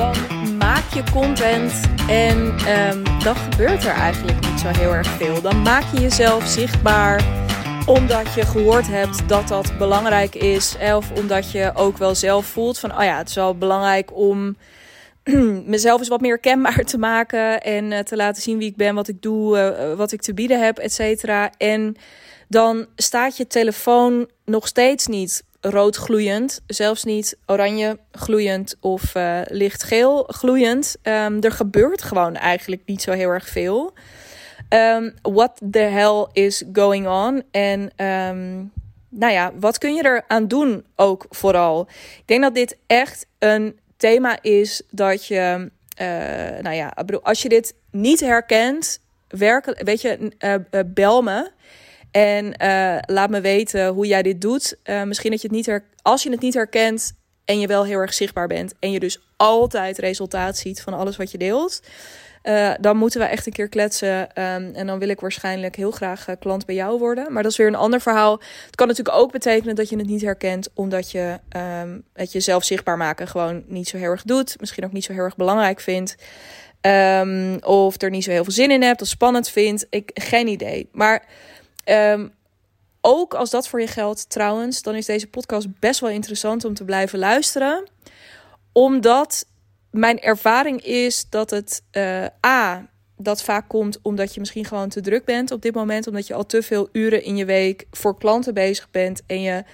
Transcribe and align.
dan 0.00 0.16
maak 0.56 0.92
je 0.94 1.02
content 1.12 1.72
en 2.08 2.38
um, 2.38 3.04
dan 3.22 3.36
gebeurt 3.36 3.84
er 3.84 3.94
eigenlijk 3.94 4.40
niet 4.50 4.60
zo 4.60 4.68
heel 4.68 4.94
erg 4.94 5.08
veel. 5.08 5.40
Dan 5.40 5.62
maak 5.62 5.82
je 5.92 6.00
jezelf 6.00 6.46
zichtbaar 6.46 7.24
omdat 7.86 8.34
je 8.34 8.46
gehoord 8.46 8.86
hebt 8.88 9.28
dat 9.28 9.48
dat 9.48 9.78
belangrijk 9.78 10.34
is. 10.34 10.76
Of 10.94 11.10
omdat 11.10 11.50
je 11.50 11.72
ook 11.74 11.98
wel 11.98 12.14
zelf 12.14 12.46
voelt 12.46 12.78
van, 12.78 12.98
oh 12.98 13.02
ja, 13.02 13.18
het 13.18 13.28
is 13.28 13.34
wel 13.34 13.54
belangrijk 13.54 14.16
om 14.16 14.56
mezelf 15.74 15.98
eens 15.98 16.08
wat 16.08 16.20
meer 16.20 16.38
kenbaar 16.38 16.84
te 16.84 16.98
maken. 16.98 17.62
En 17.62 17.90
uh, 17.90 17.98
te 17.98 18.16
laten 18.16 18.42
zien 18.42 18.58
wie 18.58 18.68
ik 18.68 18.76
ben, 18.76 18.94
wat 18.94 19.08
ik 19.08 19.22
doe, 19.22 19.58
uh, 19.58 19.96
wat 19.96 20.12
ik 20.12 20.22
te 20.22 20.34
bieden 20.34 20.64
heb, 20.64 20.78
et 20.78 20.92
cetera. 20.92 21.50
En 21.58 21.96
dan 22.48 22.86
staat 22.96 23.36
je 23.36 23.46
telefoon 23.46 24.28
nog 24.44 24.66
steeds 24.66 25.06
niet 25.06 25.42
rood 25.60 25.96
gloeiend, 25.96 26.60
zelfs 26.66 27.04
niet 27.04 27.36
oranje 27.46 27.98
gloeiend 28.12 28.76
of 28.80 29.14
uh, 29.14 29.40
lichtgeel 29.44 30.24
gloeiend. 30.26 30.96
Um, 31.02 31.42
er 31.42 31.52
gebeurt 31.52 32.02
gewoon 32.02 32.36
eigenlijk 32.36 32.82
niet 32.84 33.02
zo 33.02 33.12
heel 33.12 33.28
erg 33.28 33.48
veel. 33.48 33.92
Um, 34.68 35.14
what 35.22 35.60
the 35.70 35.78
hell 35.78 36.26
is 36.32 36.64
going 36.72 37.08
on? 37.08 37.42
En 37.50 37.80
um, 37.80 38.72
nou 39.08 39.32
ja, 39.32 39.52
wat 39.54 39.78
kun 39.78 39.94
je 39.94 40.04
eraan 40.04 40.48
doen 40.48 40.84
ook 40.96 41.26
vooral? 41.30 41.88
Ik 42.16 42.22
denk 42.26 42.42
dat 42.42 42.54
dit 42.54 42.76
echt 42.86 43.26
een 43.38 43.78
thema 43.96 44.38
is 44.42 44.82
dat 44.90 45.26
je, 45.26 45.70
uh, 46.00 46.06
nou 46.62 46.74
ja, 46.74 46.94
als 47.22 47.42
je 47.42 47.48
dit 47.48 47.74
niet 47.90 48.20
herkent, 48.20 49.00
werken, 49.28 49.84
weet 49.84 50.00
je, 50.00 50.32
uh, 50.38 50.54
uh, 50.70 50.80
bel 50.86 51.22
me. 51.22 51.50
En 52.10 52.54
uh, 52.62 52.98
laat 53.06 53.30
me 53.30 53.40
weten 53.40 53.88
hoe 53.88 54.06
jij 54.06 54.22
dit 54.22 54.40
doet. 54.40 54.76
Uh, 54.84 55.02
misschien 55.02 55.30
dat 55.30 55.40
je 55.40 55.46
het 55.46 55.56
niet 55.56 55.66
her 55.66 55.84
als 56.02 56.22
je 56.22 56.30
het 56.30 56.40
niet 56.40 56.54
herkent 56.54 57.12
en 57.44 57.60
je 57.60 57.66
wel 57.66 57.84
heel 57.84 57.98
erg 57.98 58.14
zichtbaar 58.14 58.46
bent. 58.46 58.74
En 58.80 58.90
je 58.90 59.00
dus 59.00 59.20
altijd 59.36 59.98
resultaat 59.98 60.56
ziet 60.56 60.82
van 60.82 60.94
alles 60.94 61.16
wat 61.16 61.30
je 61.30 61.38
deelt. 61.38 61.80
Uh, 62.42 62.70
dan 62.80 62.96
moeten 62.96 63.20
we 63.20 63.26
echt 63.26 63.46
een 63.46 63.52
keer 63.52 63.68
kletsen. 63.68 64.20
Um, 64.20 64.74
en 64.74 64.86
dan 64.86 64.98
wil 64.98 65.08
ik 65.08 65.20
waarschijnlijk 65.20 65.76
heel 65.76 65.90
graag 65.90 66.26
klant 66.38 66.66
bij 66.66 66.74
jou 66.74 66.98
worden. 66.98 67.32
Maar 67.32 67.42
dat 67.42 67.52
is 67.52 67.58
weer 67.58 67.66
een 67.66 67.74
ander 67.74 68.00
verhaal. 68.00 68.40
Het 68.66 68.76
kan 68.76 68.86
natuurlijk 68.86 69.16
ook 69.16 69.32
betekenen 69.32 69.74
dat 69.74 69.88
je 69.88 69.96
het 69.96 70.06
niet 70.06 70.22
herkent. 70.22 70.68
Omdat 70.74 71.10
je 71.10 71.38
um, 71.82 72.04
het 72.12 72.32
jezelf 72.32 72.64
zichtbaar 72.64 72.96
maken 72.96 73.28
gewoon 73.28 73.64
niet 73.66 73.88
zo 73.88 73.96
heel 73.96 74.10
erg 74.10 74.22
doet. 74.22 74.60
Misschien 74.60 74.84
ook 74.84 74.92
niet 74.92 75.04
zo 75.04 75.12
heel 75.12 75.22
erg 75.22 75.36
belangrijk 75.36 75.80
vindt. 75.80 76.14
Um, 76.80 77.58
of 77.62 78.02
er 78.02 78.10
niet 78.10 78.24
zo 78.24 78.30
heel 78.30 78.44
veel 78.44 78.52
zin 78.52 78.70
in 78.70 78.82
hebt. 78.82 79.02
Of 79.02 79.08
spannend 79.08 79.48
vindt. 79.48 79.86
Ik, 79.90 80.10
geen 80.14 80.46
idee. 80.46 80.88
Maar 80.92 81.24
Um, 81.90 82.32
ook 83.00 83.34
als 83.34 83.50
dat 83.50 83.68
voor 83.68 83.80
je 83.80 83.86
geldt 83.86 84.30
trouwens, 84.30 84.82
dan 84.82 84.94
is 84.94 85.06
deze 85.06 85.26
podcast 85.26 85.78
best 85.78 86.00
wel 86.00 86.10
interessant 86.10 86.64
om 86.64 86.74
te 86.74 86.84
blijven 86.84 87.18
luisteren. 87.18 87.88
Omdat 88.72 89.46
mijn 89.90 90.20
ervaring 90.20 90.82
is 90.84 91.26
dat 91.30 91.50
het 91.50 91.82
uh, 91.92 92.24
A, 92.46 92.88
dat 93.16 93.42
vaak 93.42 93.68
komt 93.68 93.98
omdat 94.02 94.34
je 94.34 94.40
misschien 94.40 94.64
gewoon 94.64 94.88
te 94.88 95.00
druk 95.00 95.24
bent 95.24 95.50
op 95.50 95.62
dit 95.62 95.74
moment. 95.74 96.06
Omdat 96.06 96.26
je 96.26 96.34
al 96.34 96.46
te 96.46 96.62
veel 96.62 96.88
uren 96.92 97.24
in 97.24 97.36
je 97.36 97.44
week 97.44 97.86
voor 97.90 98.18
klanten 98.18 98.54
bezig 98.54 98.90
bent. 98.90 99.22
En 99.26 99.40
je, 99.40 99.64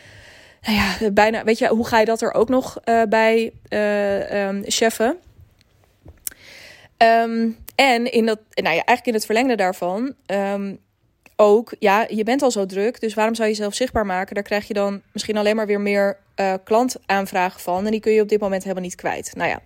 nou 0.63 0.77
ja, 0.77 1.11
bijna, 1.11 1.45
weet 1.45 1.59
je, 1.59 1.69
hoe 1.69 1.87
ga 1.87 1.99
je 1.99 2.05
dat 2.05 2.23
er 2.23 2.35
ook 2.35 2.49
nog 2.49 2.79
uh, 2.85 3.03
bij 3.03 3.53
uh, 3.69 4.63
cheffen? 4.63 5.17
Um, 6.99 7.57
en 7.75 8.13
in 8.13 8.27
dat, 8.27 8.39
nou 8.51 8.75
ja, 8.75 8.85
eigenlijk 8.85 9.07
in 9.07 9.15
het 9.15 9.25
verlengde 9.25 9.57
daarvan, 9.57 10.15
ook, 11.37 11.75
ja, 11.79 12.07
je 12.09 12.25
bent 12.25 12.43
al 12.43 12.51
zo 12.51 12.67
druk, 12.67 13.01
dus 13.01 13.15
waarom 13.15 13.35
zou 13.35 13.49
je 13.49 13.55
jezelf 13.55 13.75
zichtbaar 13.75 14.07
maken? 14.07 14.35
Daar 14.35 14.45
krijg 14.45 14.69
je 14.69 14.75
dan 14.75 15.03
misschien 15.13 15.37
alleen 15.37 15.57
maar 15.57 15.67
weer 15.67 15.81
meer 15.81 16.19
uh, 16.41 16.55
klantaanvragen 16.65 17.61
van. 17.61 17.85
En 17.85 17.91
die 17.91 18.01
kun 18.01 18.13
je 18.13 18.23
op 18.23 18.29
dit 18.29 18.41
moment 18.41 18.63
helemaal 18.63 18.85
niet 18.85 18.95
kwijt. 18.95 19.33
Nou 19.35 19.49
ja, 19.49 19.61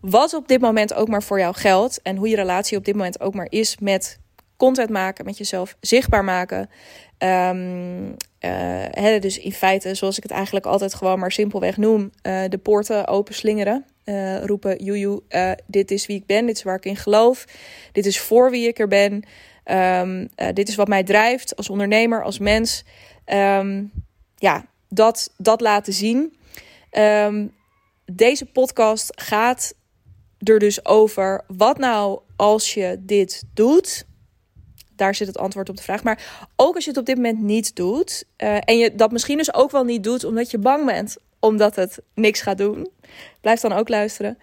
wat 0.00 0.34
op 0.34 0.48
dit 0.48 0.60
moment 0.60 0.94
ook 0.94 1.08
maar 1.08 1.22
voor 1.22 1.38
jou 1.38 1.54
geldt 1.54 2.02
en 2.02 2.16
hoe 2.16 2.28
je 2.28 2.36
relatie 2.36 2.78
op 2.78 2.84
dit 2.84 2.94
moment 2.94 3.20
ook 3.20 3.34
maar 3.34 3.46
is 3.48 3.76
met 3.78 4.18
content 4.56 4.90
maken, 4.90 5.24
met 5.24 5.38
jezelf 5.38 5.76
zichtbaar 5.80 6.24
maken. 6.24 6.70
Um, 7.18 8.16
uh, 8.40 9.20
dus 9.20 9.38
in 9.38 9.52
feite, 9.52 9.94
zoals 9.94 10.16
ik 10.16 10.22
het 10.22 10.32
eigenlijk 10.32 10.66
altijd 10.66 10.94
gewoon 10.94 11.18
maar 11.18 11.32
simpelweg 11.32 11.76
noem, 11.76 12.10
uh, 12.22 12.42
de 12.48 12.58
poorten 12.58 13.06
open 13.06 13.34
slingeren. 13.34 13.84
Uh, 14.04 14.44
roepen, 14.44 14.84
joejoe, 14.84 15.22
dit 15.66 15.90
is 15.90 16.06
wie 16.06 16.16
ik 16.16 16.26
ben, 16.26 16.46
dit 16.46 16.56
is 16.56 16.62
waar 16.62 16.76
ik 16.76 16.84
in 16.84 16.96
geloof, 16.96 17.44
dit 17.92 18.06
is 18.06 18.20
voor 18.20 18.50
wie 18.50 18.68
ik 18.68 18.78
er 18.78 18.88
ben. 18.88 19.24
Um, 19.64 20.20
uh, 20.20 20.48
dit 20.52 20.68
is 20.68 20.74
wat 20.74 20.88
mij 20.88 21.02
drijft 21.02 21.56
als 21.56 21.70
ondernemer, 21.70 22.22
als 22.22 22.38
mens. 22.38 22.84
Um, 23.26 23.92
ja, 24.36 24.66
dat, 24.88 25.32
dat 25.36 25.60
laten 25.60 25.92
zien. 25.92 26.36
Um, 26.98 27.54
deze 28.04 28.46
podcast 28.46 29.20
gaat 29.22 29.74
er 30.38 30.58
dus 30.58 30.84
over 30.86 31.44
wat 31.46 31.78
nou 31.78 32.20
als 32.36 32.74
je 32.74 32.96
dit 33.00 33.42
doet. 33.54 34.04
Daar 34.96 35.14
zit 35.14 35.26
het 35.26 35.38
antwoord 35.38 35.68
op 35.68 35.76
de 35.76 35.82
vraag. 35.82 36.02
Maar 36.02 36.48
ook 36.56 36.74
als 36.74 36.84
je 36.84 36.90
het 36.90 36.98
op 36.98 37.06
dit 37.06 37.16
moment 37.16 37.40
niet 37.40 37.76
doet. 37.76 38.24
Uh, 38.38 38.56
en 38.64 38.78
je 38.78 38.94
dat 38.94 39.12
misschien 39.12 39.36
dus 39.36 39.54
ook 39.54 39.70
wel 39.70 39.84
niet 39.84 40.04
doet 40.04 40.24
omdat 40.24 40.50
je 40.50 40.58
bang 40.58 40.86
bent. 40.86 41.16
Omdat 41.40 41.76
het 41.76 41.98
niks 42.14 42.40
gaat 42.40 42.58
doen. 42.58 42.88
Blijf 43.40 43.60
dan 43.60 43.72
ook 43.72 43.88
luisteren. 43.88 44.38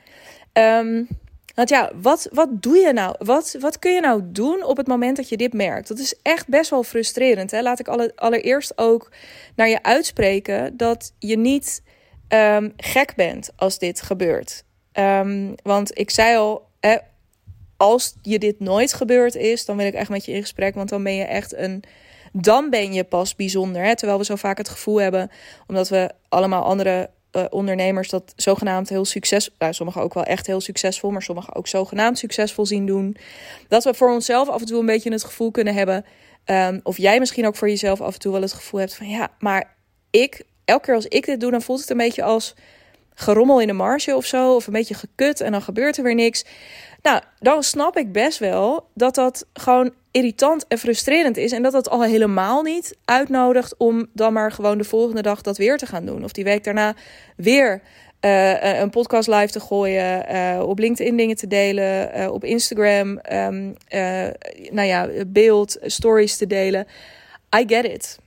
Um, 0.53 1.07
want 1.55 1.69
ja, 1.69 1.91
wat, 2.01 2.27
wat 2.31 2.49
doe 2.51 2.77
je 2.77 2.93
nou? 2.93 3.15
Wat, 3.17 3.55
wat 3.59 3.79
kun 3.79 3.93
je 3.93 4.01
nou 4.01 4.21
doen 4.25 4.63
op 4.63 4.77
het 4.77 4.87
moment 4.87 5.17
dat 5.17 5.29
je 5.29 5.37
dit 5.37 5.53
merkt? 5.53 5.87
Dat 5.87 5.99
is 5.99 6.15
echt 6.21 6.47
best 6.47 6.69
wel 6.69 6.83
frustrerend. 6.83 7.51
Hè? 7.51 7.61
Laat 7.61 7.79
ik 7.79 7.87
alle, 7.87 8.11
allereerst 8.15 8.77
ook 8.77 9.11
naar 9.55 9.69
je 9.69 9.83
uitspreken 9.83 10.77
dat 10.77 11.13
je 11.19 11.37
niet 11.37 11.81
um, 12.29 12.73
gek 12.77 13.15
bent 13.15 13.49
als 13.55 13.79
dit 13.79 14.01
gebeurt. 14.01 14.63
Um, 14.93 15.55
want 15.63 15.97
ik 15.97 16.09
zei 16.09 16.37
al, 16.37 16.67
eh, 16.79 16.95
als 17.77 18.15
je 18.21 18.39
dit 18.39 18.59
nooit 18.59 18.93
gebeurd 18.93 19.35
is, 19.35 19.65
dan 19.65 19.77
wil 19.77 19.85
ik 19.85 19.93
echt 19.93 20.09
met 20.09 20.25
je 20.25 20.31
in 20.31 20.41
gesprek. 20.41 20.75
Want 20.75 20.89
dan 20.89 21.03
ben 21.03 21.15
je 21.15 21.23
echt 21.23 21.55
een. 21.55 21.83
Dan 22.31 22.69
ben 22.69 22.93
je 22.93 23.03
pas 23.03 23.35
bijzonder. 23.35 23.83
Hè? 23.83 23.95
Terwijl 23.95 24.19
we 24.19 24.25
zo 24.25 24.35
vaak 24.35 24.57
het 24.57 24.69
gevoel 24.69 25.01
hebben, 25.01 25.31
omdat 25.67 25.89
we 25.89 26.11
allemaal 26.29 26.63
andere 26.63 27.09
uh, 27.31 27.45
ondernemers 27.49 28.09
dat 28.09 28.33
zogenaamd 28.35 28.89
heel 28.89 29.05
succesvol, 29.05 29.55
nou, 29.57 29.73
sommigen 29.73 30.01
ook 30.01 30.13
wel 30.13 30.23
echt 30.23 30.47
heel 30.47 30.61
succesvol, 30.61 31.11
maar 31.11 31.21
sommigen 31.21 31.55
ook 31.55 31.67
zogenaamd 31.67 32.17
succesvol 32.17 32.65
zien 32.65 32.85
doen. 32.85 33.15
Dat 33.67 33.83
we 33.83 33.93
voor 33.93 34.11
onszelf 34.11 34.49
af 34.49 34.59
en 34.59 34.65
toe 34.65 34.79
een 34.79 34.85
beetje 34.85 35.11
het 35.11 35.23
gevoel 35.23 35.51
kunnen 35.51 35.73
hebben, 35.73 36.05
um, 36.45 36.79
of 36.83 36.97
jij 36.97 37.19
misschien 37.19 37.47
ook 37.47 37.55
voor 37.55 37.69
jezelf 37.69 38.01
af 38.01 38.13
en 38.13 38.19
toe 38.19 38.31
wel 38.31 38.41
het 38.41 38.53
gevoel 38.53 38.79
hebt 38.79 38.95
van 38.95 39.09
ja, 39.09 39.29
maar 39.39 39.75
ik, 40.09 40.43
elke 40.65 40.85
keer 40.85 40.95
als 40.95 41.05
ik 41.05 41.25
dit 41.25 41.39
doe, 41.39 41.51
dan 41.51 41.61
voelt 41.61 41.79
het 41.79 41.89
een 41.89 41.97
beetje 41.97 42.23
als 42.23 42.55
gerommel 43.19 43.61
in 43.61 43.67
de 43.67 43.73
marge 43.73 44.15
of 44.15 44.25
zo, 44.25 44.55
of 44.55 44.67
een 44.67 44.73
beetje 44.73 44.93
gekut 44.93 45.41
en 45.41 45.51
dan 45.51 45.61
gebeurt 45.61 45.97
er 45.97 46.03
weer 46.03 46.15
niks. 46.15 46.45
Nou, 47.01 47.21
dan 47.39 47.63
snap 47.63 47.97
ik 47.97 48.11
best 48.11 48.39
wel 48.39 48.87
dat 48.93 49.15
dat 49.15 49.45
gewoon 49.53 49.93
irritant 50.11 50.67
en 50.67 50.77
frustrerend 50.77 51.37
is. 51.37 51.51
En 51.51 51.61
dat 51.61 51.71
dat 51.71 51.89
al 51.89 52.03
helemaal 52.03 52.61
niet 52.61 52.97
uitnodigt 53.05 53.77
om 53.77 54.07
dan 54.13 54.33
maar 54.33 54.51
gewoon 54.51 54.77
de 54.77 54.83
volgende 54.83 55.21
dag 55.21 55.41
dat 55.41 55.57
weer 55.57 55.77
te 55.77 55.85
gaan 55.85 56.05
doen. 56.05 56.23
Of 56.23 56.31
die 56.31 56.43
week 56.43 56.63
daarna 56.63 56.95
weer 57.35 57.81
uh, 58.21 58.79
een 58.79 58.89
podcast 58.89 59.27
live 59.27 59.51
te 59.51 59.59
gooien, 59.59 60.35
uh, 60.35 60.63
op 60.67 60.79
LinkedIn 60.79 61.17
dingen 61.17 61.35
te 61.35 61.47
delen, 61.47 62.19
uh, 62.19 62.31
op 62.31 62.43
Instagram, 62.43 63.19
um, 63.31 63.75
nou 64.71 64.87
ja, 64.87 65.07
beeld, 65.27 65.77
stories 65.81 66.37
te 66.37 66.47
delen. 66.47 66.87
I 67.57 67.63
get 67.67 67.85
it. 67.85 68.17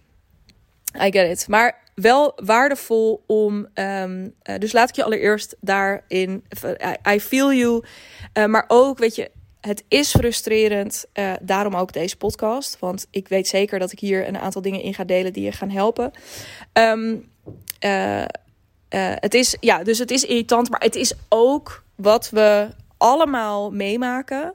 I 1.03 1.11
get 1.11 1.31
it. 1.31 1.49
Maar 1.49 1.83
wel 1.95 2.33
waardevol 2.45 3.23
om. 3.27 3.67
Um, 3.75 4.35
dus 4.59 4.73
laat 4.73 4.89
ik 4.89 4.97
je 4.97 5.05
allereerst 5.05 5.57
daarin. 5.61 6.45
I, 6.65 7.15
I 7.15 7.21
feel 7.21 7.53
you. 7.53 7.85
maar 8.49 8.65
ook, 8.69 8.99
weet 8.99 9.15
je, 9.15 9.31
het 9.63 9.85
is 9.89 10.11
frustrerend. 10.11 11.05
Uh, 11.15 11.33
daarom 11.43 11.77
ook 11.77 11.93
deze 11.93 12.17
podcast. 12.17 12.79
Want 12.79 13.07
ik 13.11 13.29
weet 13.29 13.49
zeker 13.49 13.79
dat 13.79 13.93
ik 13.93 13.99
hier 13.99 14.29
een 14.29 14.39
aantal 14.39 14.63
dingen 14.63 14.83
in 14.83 14.95
ga 14.95 15.05
delen 15.05 15.33
die 15.33 15.45
je 15.45 15.53
gaan 15.53 15.71
helpen. 15.71 16.11
Uh, 16.79 17.19
uh, 17.85 18.25
het 19.15 19.35
is, 19.35 19.57
ja, 19.61 19.83
dus 19.83 19.99
het 19.99 20.11
is 20.11 20.25
irritant. 20.25 20.71
Maar 20.71 20.81
het 20.81 20.97
is 20.97 21.15
ook 21.29 21.85
wat 21.95 22.31
we 22.31 22.69
allemaal 22.97 23.71
meemaken. 23.71 24.55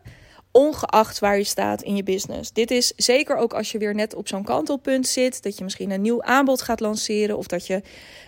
Ongeacht 0.58 1.20
waar 1.20 1.38
je 1.38 1.44
staat 1.44 1.82
in 1.82 1.96
je 1.96 2.04
business. 2.04 2.52
Dit 2.52 2.72
is 2.72 2.94
zeker 2.96 3.36
ook 3.36 3.54
als 3.54 3.72
je 3.72 3.78
weer 3.78 3.96
net 3.96 4.16
op 4.16 4.28
zo'n 4.28 4.44
kantelpunt 4.44 5.08
zit. 5.08 5.44
Dat 5.44 5.58
je 5.58 5.64
misschien 5.64 5.92
een 5.92 6.02
nieuw 6.02 6.24
aanbod 6.24 6.62
gaat 6.62 6.80
lanceren. 6.80 7.38
Of 7.38 7.48
dat 7.48 7.68
je 7.68 7.82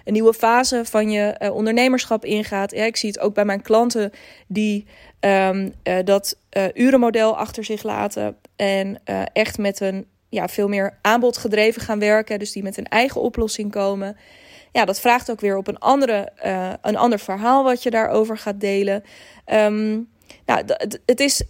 een 0.06 0.14
nieuwe 0.14 0.34
fase 0.34 0.82
van 0.86 1.12
je 1.12 1.52
ondernemerschap 1.54 2.26
ingaat. 2.26 2.72
Ja, 2.72 2.84
ik 2.84 2.98
zie 2.98 3.10
het 3.10 3.20
ook 3.20 3.34
bij 3.34 3.46
mijn 3.46 3.62
klanten 3.62 4.12
die 4.48 4.86
Um, 5.22 5.74
uh, 5.84 5.98
dat 6.04 6.38
uh, 6.58 6.64
urenmodel 6.74 7.38
achter 7.38 7.64
zich 7.64 7.84
laten 7.84 8.38
en 8.56 9.02
echt 9.34 9.58
met 9.58 9.80
een 9.80 10.06
ja, 10.30 10.48
veel 10.48 10.68
meer 10.68 10.98
aanbod 11.02 11.38
gedreven 11.38 11.82
gaan 11.82 12.00
werken. 12.00 12.40
Dus 12.40 12.52
die 12.52 12.64
met 12.64 12.78
een 12.78 12.88
eigen 12.88 13.22
oplossing 13.22 13.72
komen. 13.72 14.18
Ja, 14.72 14.86
dat 14.86 15.00
vraagt 15.00 15.32
ook 15.32 15.40
weer 15.40 15.58
op 15.58 15.68
een, 15.68 15.80
andere, 15.80 16.32
een 16.82 16.98
ander 16.98 17.20
verhaal 17.20 17.64
wat 17.64 17.84
je 17.84 17.90
daarover 17.90 18.38
gaat 18.38 18.60
delen. 18.60 19.04
Um, 19.46 20.10
nou, 20.46 20.64
het 21.06 21.20
is 21.20 21.44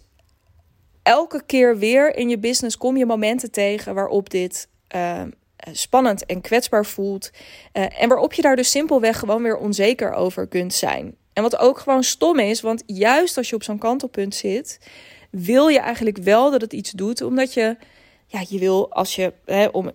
elke 1.10 1.42
keer 1.46 1.78
weer 1.78 2.16
in 2.16 2.28
je 2.28 2.38
business 2.38 2.76
kom 2.76 2.96
je 2.96 3.06
momenten 3.06 3.50
tegen 3.50 3.94
waarop 3.94 4.30
dit 4.30 4.68
spannend 5.72 6.26
en 6.26 6.40
kwetsbaar 6.40 6.86
voelt. 6.86 7.30
en 7.72 8.08
waarop 8.08 8.32
je 8.32 8.42
daar 8.42 8.56
dus 8.56 8.70
simpelweg 8.70 9.18
gewoon 9.18 9.42
weer 9.42 9.56
onzeker 9.56 10.12
over 10.12 10.46
kunt 10.46 10.74
zijn. 10.74 11.16
En 11.32 11.42
wat 11.42 11.58
ook 11.58 11.78
gewoon 11.78 12.04
stom 12.04 12.38
is, 12.38 12.60
want 12.60 12.82
juist 12.86 13.36
als 13.36 13.48
je 13.48 13.54
op 13.54 13.62
zo'n 13.62 13.78
kantelpunt 13.78 14.34
zit, 14.34 14.78
wil 15.30 15.68
je 15.68 15.78
eigenlijk 15.78 16.16
wel 16.16 16.50
dat 16.50 16.60
het 16.60 16.72
iets 16.72 16.90
doet, 16.90 17.22
omdat 17.22 17.54
je, 17.54 17.76
ja, 18.26 18.44
je 18.48 18.58
wil 18.58 18.92
als 18.92 19.14
je, 19.14 19.32
hè, 19.44 19.66
om 19.66 19.90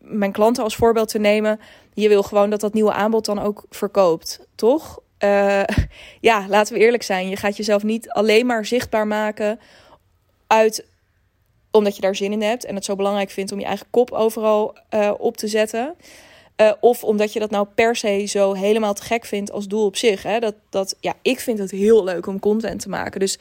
mijn 0.00 0.32
klanten 0.32 0.62
als 0.62 0.76
voorbeeld 0.76 1.08
te 1.08 1.18
nemen, 1.18 1.60
je 1.94 2.08
wil 2.08 2.22
gewoon 2.22 2.50
dat 2.50 2.60
dat 2.60 2.74
nieuwe 2.74 2.92
aanbod 2.92 3.24
dan 3.24 3.38
ook 3.38 3.64
verkoopt, 3.70 4.46
toch? 4.54 5.02
Uh, 5.24 5.62
ja, 6.20 6.48
laten 6.48 6.74
we 6.74 6.80
eerlijk 6.80 7.02
zijn. 7.02 7.28
Je 7.28 7.36
gaat 7.36 7.56
jezelf 7.56 7.82
niet 7.82 8.10
alleen 8.10 8.46
maar 8.46 8.66
zichtbaar 8.66 9.06
maken 9.06 9.60
uit 10.46 10.86
omdat 11.70 11.94
je 11.94 12.00
daar 12.00 12.16
zin 12.16 12.32
in 12.32 12.42
hebt 12.42 12.64
en 12.64 12.74
het 12.74 12.84
zo 12.84 12.96
belangrijk 12.96 13.30
vindt 13.30 13.52
om 13.52 13.58
je 13.58 13.64
eigen 13.64 13.86
kop 13.90 14.12
overal 14.12 14.76
uh, 14.94 15.12
op 15.18 15.36
te 15.36 15.48
zetten. 15.48 15.94
Uh, 16.60 16.72
of 16.80 17.04
omdat 17.04 17.32
je 17.32 17.40
dat 17.40 17.50
nou 17.50 17.66
per 17.74 17.96
se 17.96 18.24
zo 18.26 18.52
helemaal 18.52 18.94
te 18.94 19.02
gek 19.02 19.24
vindt 19.24 19.52
als 19.52 19.68
doel 19.68 19.84
op 19.84 19.96
zich. 19.96 20.22
Hè? 20.22 20.38
Dat, 20.38 20.54
dat, 20.70 20.96
ja, 21.00 21.14
ik 21.22 21.40
vind 21.40 21.58
het 21.58 21.70
heel 21.70 22.04
leuk 22.04 22.26
om 22.26 22.38
content 22.38 22.80
te 22.80 22.88
maken. 22.88 23.20
Dus 23.20 23.38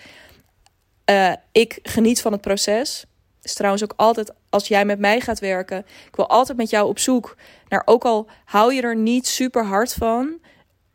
uh, 1.10 1.34
ik 1.52 1.80
geniet 1.84 2.22
van 2.22 2.32
het 2.32 2.42
proces. 2.42 3.06
Is 3.42 3.54
trouwens 3.54 3.84
ook 3.84 3.94
altijd 3.96 4.34
als 4.50 4.68
jij 4.68 4.86
met 4.86 5.00
mij 5.00 5.20
gaat 5.20 5.40
werken. 5.40 5.86
Ik 6.08 6.16
wil 6.16 6.28
altijd 6.28 6.58
met 6.58 6.70
jou 6.70 6.88
op 6.88 7.00
zoek 7.00 7.36
naar, 7.68 7.82
ook 7.86 8.06
al 8.06 8.28
hou 8.46 8.74
je 8.74 8.82
er 8.82 8.96
niet 8.96 9.28
super 9.28 9.66
hard 9.66 9.94
van. 9.94 10.38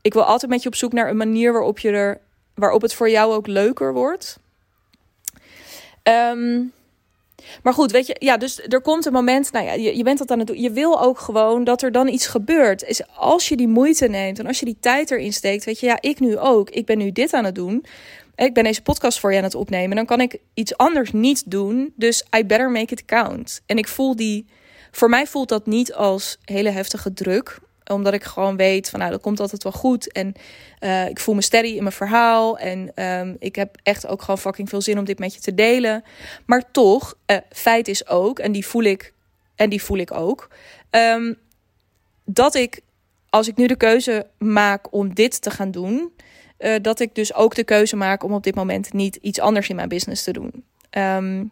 Ik 0.01 0.13
wil 0.13 0.25
altijd 0.25 0.51
met 0.51 0.63
je 0.63 0.69
op 0.69 0.75
zoek 0.75 0.93
naar 0.93 1.09
een 1.09 1.17
manier 1.17 1.53
waarop, 1.53 1.79
je 1.79 1.91
er, 1.91 2.21
waarop 2.55 2.83
het 2.83 2.95
voor 2.95 3.11
jou 3.11 3.35
ook 3.35 3.47
leuker 3.47 3.93
wordt. 3.93 4.39
Um, 6.09 6.73
maar 7.63 7.73
goed, 7.73 7.91
weet 7.91 8.07
je, 8.07 8.17
ja, 8.19 8.37
dus 8.37 8.61
er 8.63 8.81
komt 8.81 9.07
een 9.07 9.13
moment, 9.13 9.53
nou 9.53 9.67
ja, 9.67 9.73
je, 9.73 9.97
je 9.97 10.03
bent 10.03 10.19
dat 10.19 10.31
aan 10.31 10.39
het 10.39 10.47
doen. 10.47 10.61
Je 10.61 10.71
wil 10.71 11.01
ook 11.03 11.19
gewoon 11.19 11.65
dat 11.65 11.83
er 11.83 11.93
dan 11.93 12.09
iets 12.09 12.27
gebeurt. 12.27 12.83
Is 12.83 13.01
als 13.15 13.49
je 13.49 13.57
die 13.57 13.69
moeite 13.69 14.07
neemt 14.09 14.39
en 14.39 14.47
als 14.47 14.59
je 14.59 14.65
die 14.65 14.77
tijd 14.81 15.11
erin 15.11 15.33
steekt, 15.33 15.65
weet 15.65 15.81
je, 15.81 15.87
ja, 15.87 15.99
ik 16.01 16.21
nu 16.21 16.39
ook. 16.39 16.71
Ik 16.71 16.87
ben 16.87 16.99
nu 16.99 17.13
dit 17.13 17.33
aan 17.33 17.45
het 17.45 17.55
doen. 17.55 17.85
Ik 18.35 18.55
ben 18.55 18.65
deze 18.65 18.83
podcast 18.83 19.19
voor 19.21 19.33
je 19.33 19.39
aan 19.39 19.45
het 19.45 19.55
opnemen. 19.55 19.97
Dan 19.97 20.07
kan 20.07 20.21
ik 20.21 20.39
iets 20.55 20.77
anders 20.77 21.13
niet 21.13 21.51
doen. 21.51 21.93
Dus 21.97 22.25
I 22.37 22.45
better 22.45 22.71
make 22.71 22.93
it 22.93 23.05
count. 23.05 23.61
En 23.67 23.79
ik 23.79 23.89
voel 23.89 24.17
die. 24.17 24.47
Voor 24.91 25.09
mij 25.09 25.27
voelt 25.27 25.49
dat 25.49 25.67
niet 25.67 25.95
als 25.95 26.39
hele 26.45 26.71
heftige 26.71 27.13
druk 27.13 27.59
omdat 27.89 28.15
ik 28.15 28.25
gewoon 28.25 28.57
weet 28.57 28.91
van 28.91 28.99
nou, 28.99 29.11
dat 29.11 29.21
komt 29.21 29.41
altijd 29.41 29.63
wel 29.63 29.73
goed. 29.73 30.13
En 30.13 30.35
uh, 30.81 31.09
ik 31.09 31.21
voel 31.21 31.35
me 31.35 31.43
steady 31.43 31.69
in 31.69 31.83
mijn 31.83 31.95
verhaal. 31.95 32.59
En 32.59 33.05
um, 33.05 33.37
ik 33.39 33.57
heb 33.57 33.77
echt 33.83 34.07
ook 34.07 34.21
gewoon 34.21 34.39
fucking 34.39 34.69
veel 34.69 34.81
zin 34.81 34.99
om 34.99 35.05
dit 35.05 35.19
met 35.19 35.35
je 35.35 35.41
te 35.41 35.55
delen. 35.55 36.05
Maar 36.47 36.71
toch, 36.71 37.15
uh, 37.27 37.37
feit 37.51 37.89
is 37.89 38.07
ook, 38.07 38.39
en 38.39 38.53
die 38.53 38.67
voel 38.67 38.83
ik, 38.83 39.13
en 39.55 39.71
die 39.71 39.83
voel 39.83 39.99
ik 39.99 40.13
ook, 40.13 40.51
um, 40.91 41.39
dat 42.25 42.55
ik, 42.55 42.81
als 43.31 43.49
ik 43.49 43.57
nu 43.57 43.67
de 43.67 43.77
keuze 43.77 44.27
maak 44.39 44.93
om 44.93 45.15
dit 45.15 45.43
te 45.43 45.51
gaan 45.51 45.71
doen, 45.71 46.13
uh, 46.59 46.75
dat 46.83 47.01
ik 47.01 47.15
dus 47.15 47.35
ook 47.35 47.55
de 47.55 47.65
keuze 47.65 47.97
maak 47.97 48.23
om 48.23 48.33
op 48.33 48.43
dit 48.43 48.55
moment 48.55 48.93
niet 48.93 49.17
iets 49.17 49.41
anders 49.41 49.69
in 49.69 49.77
mijn 49.77 49.89
business 49.89 50.23
te 50.23 50.33
doen. 50.33 50.65
Um, 50.91 51.51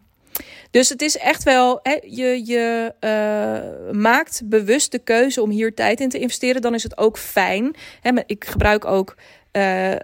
dus 0.70 0.88
het 0.88 1.02
is 1.02 1.18
echt 1.18 1.42
wel, 1.42 1.80
hè, 1.82 1.98
je, 2.02 2.46
je 2.46 2.94
uh, 3.00 4.00
maakt 4.00 4.42
bewust 4.44 4.92
de 4.92 4.98
keuze 4.98 5.42
om 5.42 5.50
hier 5.50 5.74
tijd 5.74 6.00
in 6.00 6.08
te 6.08 6.18
investeren. 6.18 6.62
Dan 6.62 6.74
is 6.74 6.82
het 6.82 6.98
ook 6.98 7.18
fijn. 7.18 7.76
Hè, 8.00 8.10
ik 8.26 8.44
gebruik 8.44 8.84
ook 8.84 9.16
uh, 9.52 9.92
uh, 9.92 9.98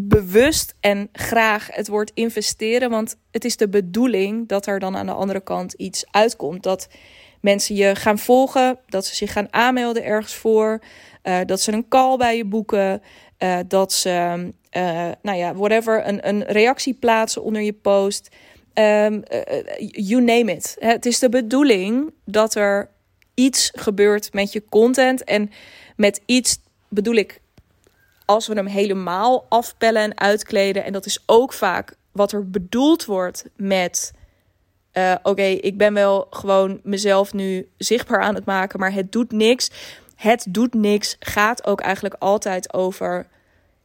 bewust 0.00 0.74
en 0.80 1.08
graag 1.12 1.68
het 1.70 1.88
woord 1.88 2.10
investeren. 2.14 2.90
Want 2.90 3.16
het 3.30 3.44
is 3.44 3.56
de 3.56 3.68
bedoeling 3.68 4.48
dat 4.48 4.66
er 4.66 4.78
dan 4.78 4.96
aan 4.96 5.06
de 5.06 5.12
andere 5.12 5.40
kant 5.40 5.72
iets 5.72 6.04
uitkomt. 6.10 6.62
Dat 6.62 6.88
mensen 7.40 7.74
je 7.74 7.94
gaan 7.94 8.18
volgen, 8.18 8.78
dat 8.86 9.06
ze 9.06 9.14
zich 9.14 9.32
gaan 9.32 9.52
aanmelden 9.52 10.04
ergens 10.04 10.34
voor. 10.34 10.82
dat 11.46 11.60
ze 11.60 11.72
een 11.72 11.88
call 11.88 12.16
bij 12.16 12.36
je 12.36 12.44
boeken. 12.44 13.02
dat 13.66 13.92
ze, 13.92 14.10
nou 15.22 15.36
ja, 15.36 15.54
whatever, 15.54 16.08
een, 16.08 16.28
een 16.28 16.44
reactie 16.44 16.94
plaatsen 16.94 17.42
onder 17.42 17.62
je 17.62 17.72
post. 17.72 18.28
Um, 18.78 19.22
you 19.90 20.22
name 20.22 20.52
it. 20.52 20.76
Het 20.78 21.06
is 21.06 21.18
de 21.18 21.28
bedoeling 21.28 22.12
dat 22.24 22.54
er 22.54 22.90
iets 23.34 23.70
gebeurt 23.74 24.32
met 24.32 24.52
je 24.52 24.64
content. 24.68 25.24
En 25.24 25.50
met 25.96 26.20
iets 26.26 26.58
bedoel 26.88 27.14
ik 27.14 27.40
als 28.24 28.46
we 28.46 28.54
hem 28.54 28.66
helemaal 28.66 29.46
afpellen 29.48 30.02
en 30.02 30.18
uitkleden. 30.18 30.84
En 30.84 30.92
dat 30.92 31.06
is 31.06 31.22
ook 31.26 31.52
vaak 31.52 31.96
wat 32.12 32.32
er 32.32 32.50
bedoeld 32.50 33.04
wordt 33.04 33.44
met. 33.56 34.12
Uh, 34.92 35.14
Oké, 35.22 35.42
ik 35.42 35.78
ben 35.78 35.94
wel 35.94 36.26
gewoon 36.30 36.80
mezelf 36.82 37.32
nu 37.32 37.68
zichtbaar 37.76 38.20
aan 38.20 38.34
het 38.34 38.44
maken, 38.44 38.80
maar 38.80 38.92
het 38.92 39.12
doet 39.12 39.32
niks. 39.32 39.70
Het 40.16 40.46
doet 40.48 40.74
niks 40.74 41.16
gaat 41.18 41.66
ook 41.66 41.80
eigenlijk 41.80 42.16
altijd 42.18 42.72
over. 42.72 43.26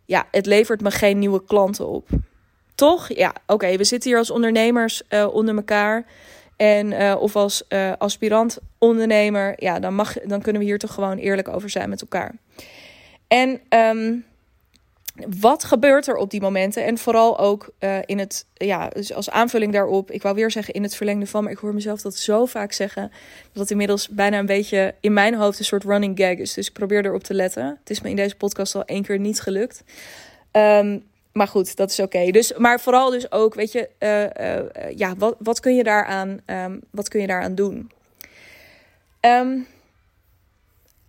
Ja, 0.06 0.28
het 0.31 0.46
levert 0.46 0.81
me 0.81 0.92
geen 0.92 1.19
nieuwe 1.19 1.44
klanten 1.44 1.88
op 1.88 2.10
toch, 2.75 3.14
ja, 3.14 3.34
oké, 3.48 3.78
we 3.78 3.84
zitten 3.84 4.10
hier 4.10 4.20
als 4.20 4.31
ondernemers 4.31 5.02
uh, 5.10 5.34
onder 5.34 5.56
elkaar. 5.56 6.06
En, 6.56 6.92
uh, 6.92 7.16
of 7.20 7.36
als 7.36 7.64
uh, 7.70 7.92
aspirant 7.98 8.58
ondernemer, 8.78 9.54
ja, 9.58 9.80
dan, 9.80 9.94
mag, 9.96 10.14
dan 10.14 10.42
kunnen 10.42 10.62
we 10.62 10.68
hier 10.68 10.78
toch 10.78 10.94
gewoon 10.94 11.18
eerlijk 11.18 11.48
over 11.48 11.70
zijn 11.70 11.90
met 11.90 12.02
elkaar. 12.02 12.36
En 13.28 13.62
um, 13.70 14.25
wat 15.40 15.64
gebeurt 15.64 16.08
er 16.08 16.16
op 16.16 16.30
die 16.30 16.42
momenten? 16.42 16.86
En 16.86 16.98
vooral 16.98 17.40
ook 17.40 17.70
in 18.06 18.20
het, 18.20 18.46
ja, 18.54 18.88
dus 18.88 19.14
als 19.14 19.30
aanvulling 19.30 19.74
daarop, 19.74 20.12
ik 20.12 20.22
wou 20.22 20.36
weer 20.36 20.52
zeggen 20.52 20.74
in 20.74 20.84
het 20.84 20.96
verlengde 20.96 21.28
van, 21.28 21.44
maar 21.44 21.52
ik 21.52 21.58
hoor 21.58 21.74
mezelf 21.74 22.02
dat 22.02 22.16
zo 22.16 22.46
vaak 22.46 22.72
zeggen, 22.72 23.12
dat 23.54 23.72
inmiddels 23.72 24.10
bijna 24.10 24.40
een 24.40 24.46
beetje 24.46 24.96
in 25.00 25.14
mijn 25.14 25.36
hoofd 25.36 25.60
een 25.60 25.66
soort 25.66 25.84
running 25.84 26.18
gag 26.18 26.38
is. 26.38 26.54
Dus 26.54 26.68
ik 26.68 26.74
probeer 26.74 27.06
erop 27.06 27.24
te 27.24 27.34
letten. 27.34 27.78
Het 27.80 27.90
is 27.90 28.02
me 28.02 28.10
in 28.10 28.16
deze 28.16 28.36
podcast 28.36 28.75
al 28.75 28.86
één 28.86 29.04
keer 29.04 29.20
niet 29.20 29.42
gelukt. 29.42 29.84
Um, 30.52 31.04
maar 31.34 31.48
goed, 31.48 31.76
dat 31.76 31.90
is 31.90 32.00
oké. 32.00 32.32
Dus, 32.32 32.54
maar 32.58 32.80
vooral 32.80 33.10
dus 33.10 33.32
ook, 33.32 33.54
weet 33.54 33.72
je, 33.72 33.90
uh, 34.00 34.24
uh, 34.24 34.98
ja, 34.98 35.16
wat, 35.16 35.36
wat 35.40 35.60
kun 35.60 35.76
je 35.76 35.84
daaraan, 35.84 36.40
um, 36.46 36.82
wat 36.92 37.08
kun 37.08 37.22
je 37.22 37.28
daaraan 37.28 37.56
doen? 37.56 37.92
Um, 39.22 39.68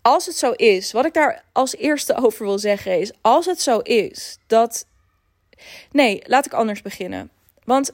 als 0.03 0.27
het 0.27 0.37
zo 0.37 0.51
is, 0.51 0.93
wat 0.93 1.05
ik 1.05 1.15
daar 1.15 1.45
als 1.53 1.77
eerste 1.77 2.15
over 2.25 2.45
wil 2.45 2.59
zeggen 2.59 3.01
is, 3.01 3.13
als 3.21 3.47
het 3.47 3.61
zo 3.61 3.79
is 3.79 4.39
dat, 4.47 4.87
nee, 5.91 6.23
laat 6.27 6.47
ik 6.47 6.53
anders 6.53 6.83
beginnen. 6.83 7.31
Want 7.65 7.93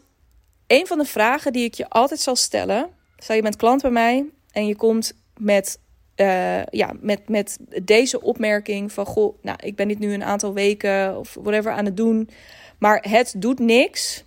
een 0.67 0.87
van 0.87 0.99
de 0.99 1.05
vragen 1.05 1.53
die 1.53 1.65
ik 1.65 1.75
je 1.75 1.89
altijd 1.89 2.21
zal 2.21 2.37
stellen, 2.37 2.91
stel 3.17 3.37
je 3.37 3.43
bent 3.43 3.57
klant 3.57 3.83
bij 3.83 3.91
mij 3.91 4.25
en 4.53 4.67
je 4.67 4.77
komt 4.77 5.13
met 5.37 5.79
uh, 6.21 6.65
ja, 6.65 6.93
met, 7.01 7.29
met 7.29 7.59
deze 7.83 8.21
opmerking 8.21 8.93
van 8.93 9.07
goh, 9.07 9.43
nou, 9.43 9.59
ik 9.63 9.77
ben 9.77 9.89
dit 9.89 9.99
nu 9.99 10.13
een 10.13 10.25
aantal 10.25 10.53
weken 10.53 11.19
of 11.19 11.37
whatever 11.43 11.73
aan 11.73 11.85
het 11.85 11.97
doen, 11.97 12.29
maar 12.79 13.07
het 13.09 13.35
doet 13.37 13.59
niks. 13.59 14.25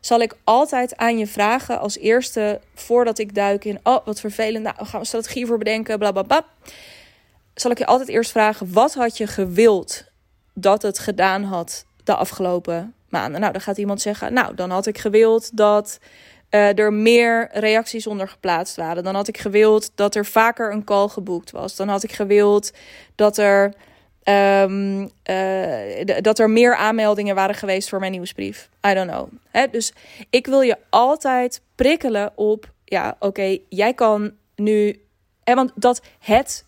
Zal 0.00 0.20
ik 0.20 0.36
altijd 0.44 0.96
aan 0.96 1.18
je 1.18 1.26
vragen 1.26 1.80
als 1.80 1.98
eerste, 1.98 2.60
voordat 2.74 3.18
ik 3.18 3.34
duik 3.34 3.64
in, 3.64 3.78
oh 3.82 4.06
wat 4.06 4.20
vervelend, 4.20 4.64
nou 4.64 4.86
gaan 4.86 5.00
we 5.00 5.06
strategie 5.06 5.46
voor 5.46 5.58
bedenken, 5.58 5.98
bla 5.98 6.12
bla 6.12 6.22
bla. 6.22 6.46
Zal 7.54 7.70
ik 7.70 7.78
je 7.78 7.86
altijd 7.86 8.08
eerst 8.08 8.30
vragen, 8.30 8.72
wat 8.72 8.94
had 8.94 9.16
je 9.16 9.26
gewild 9.26 10.04
dat 10.54 10.82
het 10.82 10.98
gedaan 10.98 11.42
had 11.42 11.84
de 12.04 12.14
afgelopen 12.14 12.94
maanden? 13.08 13.40
Nou, 13.40 13.52
dan 13.52 13.62
gaat 13.62 13.78
iemand 13.78 14.00
zeggen, 14.00 14.32
nou, 14.32 14.54
dan 14.54 14.70
had 14.70 14.86
ik 14.86 14.98
gewild 14.98 15.56
dat 15.56 15.98
uh, 16.50 16.78
er 16.78 16.92
meer 16.92 17.48
reacties 17.52 18.06
onder 18.06 18.28
geplaatst 18.28 18.76
waren. 18.76 19.04
Dan 19.04 19.14
had 19.14 19.28
ik 19.28 19.38
gewild 19.38 19.90
dat 19.94 20.14
er 20.14 20.26
vaker 20.26 20.72
een 20.72 20.84
call 20.84 21.08
geboekt 21.08 21.50
was. 21.50 21.76
Dan 21.76 21.88
had 21.88 22.02
ik 22.02 22.12
gewild 22.12 22.72
dat 23.14 23.38
er, 23.38 23.74
um, 24.24 25.00
uh, 25.30 26.20
dat 26.20 26.38
er 26.38 26.50
meer 26.50 26.76
aanmeldingen 26.76 27.34
waren 27.34 27.54
geweest 27.54 27.88
voor 27.88 27.98
mijn 27.98 28.12
nieuwsbrief. 28.12 28.68
I 28.86 28.94
don't 28.94 29.10
know. 29.10 29.28
Hè? 29.50 29.66
Dus 29.70 29.92
ik 30.30 30.46
wil 30.46 30.60
je 30.60 30.76
altijd 30.90 31.60
prikkelen 31.74 32.32
op, 32.34 32.72
ja, 32.84 33.16
oké, 33.18 33.58
jij 33.68 33.94
kan 33.94 34.32
nu, 34.56 35.00
hè, 35.44 35.54
want 35.54 35.72
dat 35.74 36.02
het 36.18 36.64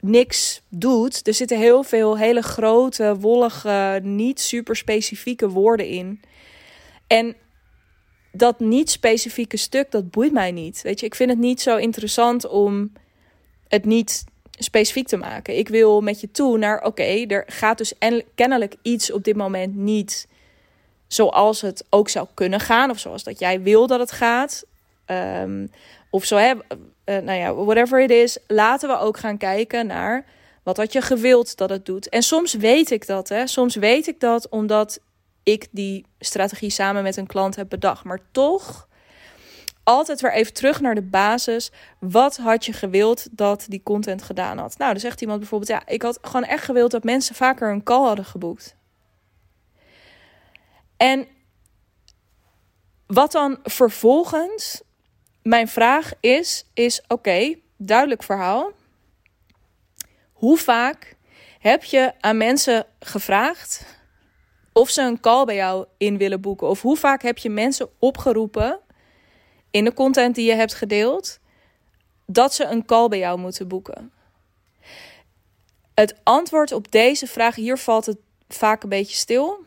niks 0.00 0.62
doet. 0.68 1.26
Er 1.26 1.34
zitten 1.34 1.58
heel 1.58 1.82
veel 1.82 2.18
hele 2.18 2.42
grote, 2.42 3.16
wollige, 3.18 4.00
niet 4.02 4.40
super 4.40 4.76
specifieke 4.76 5.48
woorden 5.48 5.86
in. 5.86 6.20
En 7.06 7.36
dat 8.32 8.60
niet 8.60 8.90
specifieke 8.90 9.56
stuk, 9.56 9.90
dat 9.90 10.10
boeit 10.10 10.32
mij 10.32 10.50
niet. 10.50 10.82
Weet 10.82 11.00
je, 11.00 11.06
ik 11.06 11.14
vind 11.14 11.30
het 11.30 11.38
niet 11.38 11.60
zo 11.60 11.76
interessant 11.76 12.48
om 12.48 12.92
het 13.68 13.84
niet 13.84 14.24
specifiek 14.58 15.06
te 15.08 15.16
maken. 15.16 15.58
Ik 15.58 15.68
wil 15.68 16.00
met 16.00 16.20
je 16.20 16.30
toe 16.30 16.58
naar, 16.58 16.84
oké, 16.84 17.24
er 17.26 17.44
gaat 17.46 17.78
dus 17.78 17.92
kennelijk 18.34 18.76
iets 18.82 19.12
op 19.12 19.24
dit 19.24 19.36
moment 19.36 19.76
niet 19.76 20.28
zoals 21.06 21.60
het 21.60 21.84
ook 21.90 22.08
zou 22.08 22.26
kunnen 22.34 22.60
gaan, 22.60 22.90
of 22.90 22.98
zoals 22.98 23.22
dat 23.22 23.38
jij 23.38 23.62
wil 23.62 23.86
dat 23.86 24.00
het 24.00 24.12
gaat. 24.12 24.64
Um, 25.06 25.70
of 26.10 26.24
zo, 26.24 26.36
hè, 26.36 26.52
uh, 26.54 26.58
nou 27.04 27.38
ja, 27.38 27.54
whatever 27.54 28.00
it 28.00 28.10
is, 28.10 28.38
laten 28.46 28.88
we 28.88 28.98
ook 28.98 29.18
gaan 29.18 29.36
kijken 29.36 29.86
naar 29.86 30.24
wat 30.62 30.76
had 30.76 30.92
je 30.92 31.00
gewild 31.00 31.56
dat 31.56 31.70
het 31.70 31.86
doet. 31.86 32.08
En 32.08 32.22
soms 32.22 32.54
weet 32.54 32.90
ik 32.90 33.06
dat, 33.06 33.28
hè. 33.28 33.46
Soms 33.46 33.74
weet 33.74 34.06
ik 34.06 34.20
dat 34.20 34.48
omdat 34.48 35.00
ik 35.42 35.68
die 35.70 36.06
strategie 36.18 36.70
samen 36.70 37.02
met 37.02 37.16
een 37.16 37.26
klant 37.26 37.56
heb 37.56 37.68
bedacht. 37.68 38.04
Maar 38.04 38.20
toch 38.32 38.88
altijd 39.82 40.20
weer 40.20 40.32
even 40.32 40.52
terug 40.52 40.80
naar 40.80 40.94
de 40.94 41.02
basis. 41.02 41.70
Wat 41.98 42.36
had 42.36 42.64
je 42.64 42.72
gewild 42.72 43.26
dat 43.30 43.66
die 43.68 43.82
content 43.82 44.22
gedaan 44.22 44.58
had? 44.58 44.78
Nou, 44.78 44.90
dan 44.92 45.00
zegt 45.00 45.20
iemand 45.20 45.38
bijvoorbeeld: 45.38 45.70
Ja, 45.70 45.86
ik 45.86 46.02
had 46.02 46.18
gewoon 46.22 46.44
echt 46.44 46.64
gewild 46.64 46.90
dat 46.90 47.04
mensen 47.04 47.34
vaker 47.34 47.70
een 47.70 47.82
call 47.82 48.06
hadden 48.06 48.24
geboekt. 48.24 48.76
En 50.96 51.26
wat 53.06 53.32
dan 53.32 53.58
vervolgens 53.62 54.82
mijn 55.42 55.68
vraag 55.68 56.12
is, 56.20 56.66
is 56.74 57.02
oké, 57.08 57.54
duidelijk 57.76 58.22
verhaal. 58.22 58.72
Hoe 60.32 60.58
vaak 60.58 61.16
heb 61.58 61.84
je 61.84 62.12
aan 62.20 62.36
mensen 62.36 62.86
gevraagd 63.00 63.99
of 64.72 64.90
ze 64.90 65.02
een 65.02 65.20
call 65.20 65.44
bij 65.44 65.54
jou 65.54 65.86
in 65.96 66.18
willen 66.18 66.40
boeken? 66.40 66.68
Of 66.68 66.82
hoe 66.82 66.96
vaak 66.96 67.22
heb 67.22 67.38
je 67.38 67.50
mensen 67.50 67.88
opgeroepen 67.98 68.78
in 69.70 69.84
de 69.84 69.94
content 69.94 70.34
die 70.34 70.46
je 70.46 70.54
hebt 70.54 70.74
gedeeld 70.74 71.38
dat 72.26 72.54
ze 72.54 72.64
een 72.64 72.84
call 72.84 73.08
bij 73.08 73.18
jou 73.18 73.38
moeten 73.38 73.68
boeken? 73.68 74.12
Het 75.94 76.14
antwoord 76.22 76.72
op 76.72 76.90
deze 76.90 77.26
vraag, 77.26 77.54
hier 77.54 77.78
valt 77.78 78.06
het 78.06 78.18
vaak 78.48 78.82
een 78.82 78.88
beetje 78.88 79.16
stil. 79.16 79.64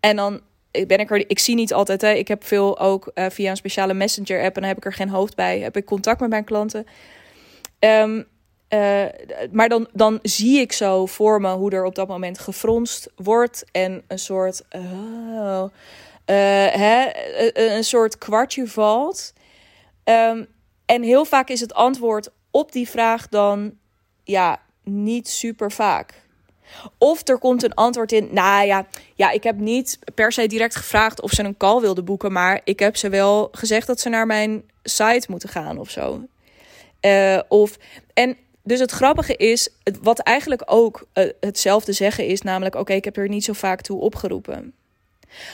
En 0.00 0.16
dan 0.16 0.40
ben 0.70 0.98
ik 0.98 1.10
er, 1.10 1.30
ik 1.30 1.38
zie 1.38 1.54
niet 1.54 1.72
altijd, 1.72 2.00
hè. 2.00 2.12
ik 2.12 2.28
heb 2.28 2.44
veel 2.44 2.78
ook 2.78 3.10
uh, 3.14 3.26
via 3.30 3.50
een 3.50 3.56
speciale 3.56 3.94
messenger 3.94 4.44
app 4.44 4.54
en 4.54 4.60
dan 4.60 4.70
heb 4.70 4.76
ik 4.76 4.84
er 4.84 4.92
geen 4.92 5.08
hoofd 5.08 5.36
bij, 5.36 5.60
heb 5.60 5.76
ik 5.76 5.84
contact 5.84 6.20
met 6.20 6.30
mijn 6.30 6.44
klanten. 6.44 6.86
Um, 7.78 8.26
uh, 8.68 9.04
maar 9.50 9.68
dan, 9.68 9.88
dan 9.92 10.18
zie 10.22 10.60
ik 10.60 10.72
zo 10.72 11.06
voor 11.06 11.40
me 11.40 11.52
hoe 11.52 11.70
er 11.70 11.84
op 11.84 11.94
dat 11.94 12.08
moment 12.08 12.38
gefronst 12.38 13.10
wordt 13.16 13.64
en 13.72 14.02
een 14.08 14.18
soort, 14.18 14.62
uh, 14.76 15.64
hè, 16.24 17.08
een 17.52 17.84
soort 17.84 18.18
kwartje 18.18 18.66
valt. 18.66 19.32
Um, 20.04 20.46
en 20.86 21.02
heel 21.02 21.24
vaak 21.24 21.48
is 21.48 21.60
het 21.60 21.74
antwoord 21.74 22.28
op 22.50 22.72
die 22.72 22.88
vraag 22.88 23.28
dan 23.28 23.74
ja, 24.24 24.60
niet 24.82 25.28
super 25.28 25.72
vaak. 25.72 26.24
Of 26.98 27.28
er 27.28 27.38
komt 27.38 27.62
een 27.62 27.74
antwoord 27.74 28.12
in. 28.12 28.28
Nou 28.30 28.66
ja, 28.66 28.86
ja, 29.14 29.30
ik 29.30 29.42
heb 29.42 29.58
niet 29.58 29.98
per 30.14 30.32
se 30.32 30.46
direct 30.46 30.76
gevraagd 30.76 31.20
of 31.20 31.30
ze 31.30 31.44
een 31.44 31.56
call 31.56 31.80
wilden 31.80 32.04
boeken. 32.04 32.32
Maar 32.32 32.60
ik 32.64 32.78
heb 32.78 32.96
ze 32.96 33.08
wel 33.08 33.48
gezegd 33.52 33.86
dat 33.86 34.00
ze 34.00 34.08
naar 34.08 34.26
mijn 34.26 34.70
site 34.82 35.26
moeten 35.30 35.48
gaan 35.48 35.78
of 35.78 35.90
zo. 35.90 36.24
Of, 37.48 37.76
en 38.14 38.36
dus 38.66 38.80
het 38.80 38.90
grappige 38.90 39.36
is, 39.36 39.68
wat 40.02 40.18
eigenlijk 40.18 40.62
ook 40.66 41.06
uh, 41.14 41.24
hetzelfde 41.40 41.92
zeggen 41.92 42.26
is, 42.26 42.42
namelijk: 42.42 42.74
oké, 42.74 42.92
ik 42.92 43.04
heb 43.04 43.16
er 43.16 43.28
niet 43.28 43.44
zo 43.44 43.52
vaak 43.52 43.80
toe 43.80 44.00
opgeroepen. 44.00 44.74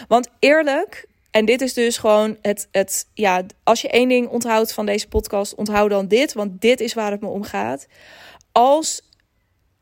Want 0.09 0.29
eerlijk, 0.39 1.07
en 1.31 1.45
dit 1.45 1.61
is 1.61 1.75
dus 1.75 1.97
gewoon 1.97 2.37
het, 2.43 2.69
het, 2.71 3.07
ja, 3.15 3.43
als 3.63 3.81
je 3.81 3.89
één 3.89 4.09
ding 4.09 4.29
onthoudt 4.29 4.73
van 4.73 4.87
deze 4.87 5.09
podcast, 5.09 5.55
onthoud 5.55 5.91
dan 5.91 6.09
dit, 6.09 6.33
want 6.33 6.61
dit 6.61 6.81
is 6.81 6.95
waar 6.95 7.11
het 7.11 7.21
me 7.21 7.29
om 7.29 7.43
gaat. 7.43 7.87
Als 8.53 9.03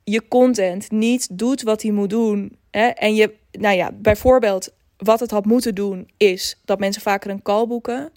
je 0.04 0.28
content 0.28 0.90
niet 0.90 1.38
doet 1.38 1.62
wat 1.62 1.82
hij 1.82 1.90
moet 1.90 2.10
doen, 2.10 2.56
hè, 2.70 2.86
en 2.86 3.14
je, 3.14 3.34
nou 3.52 3.76
ja, 3.76 3.90
bijvoorbeeld 3.92 4.72
wat 4.96 5.20
het 5.20 5.30
had 5.30 5.44
moeten 5.44 5.74
doen, 5.74 6.10
is 6.16 6.60
dat 6.64 6.78
mensen 6.78 7.02
vaker 7.02 7.30
een 7.30 7.42
call 7.42 7.66
boeken. 7.66 8.12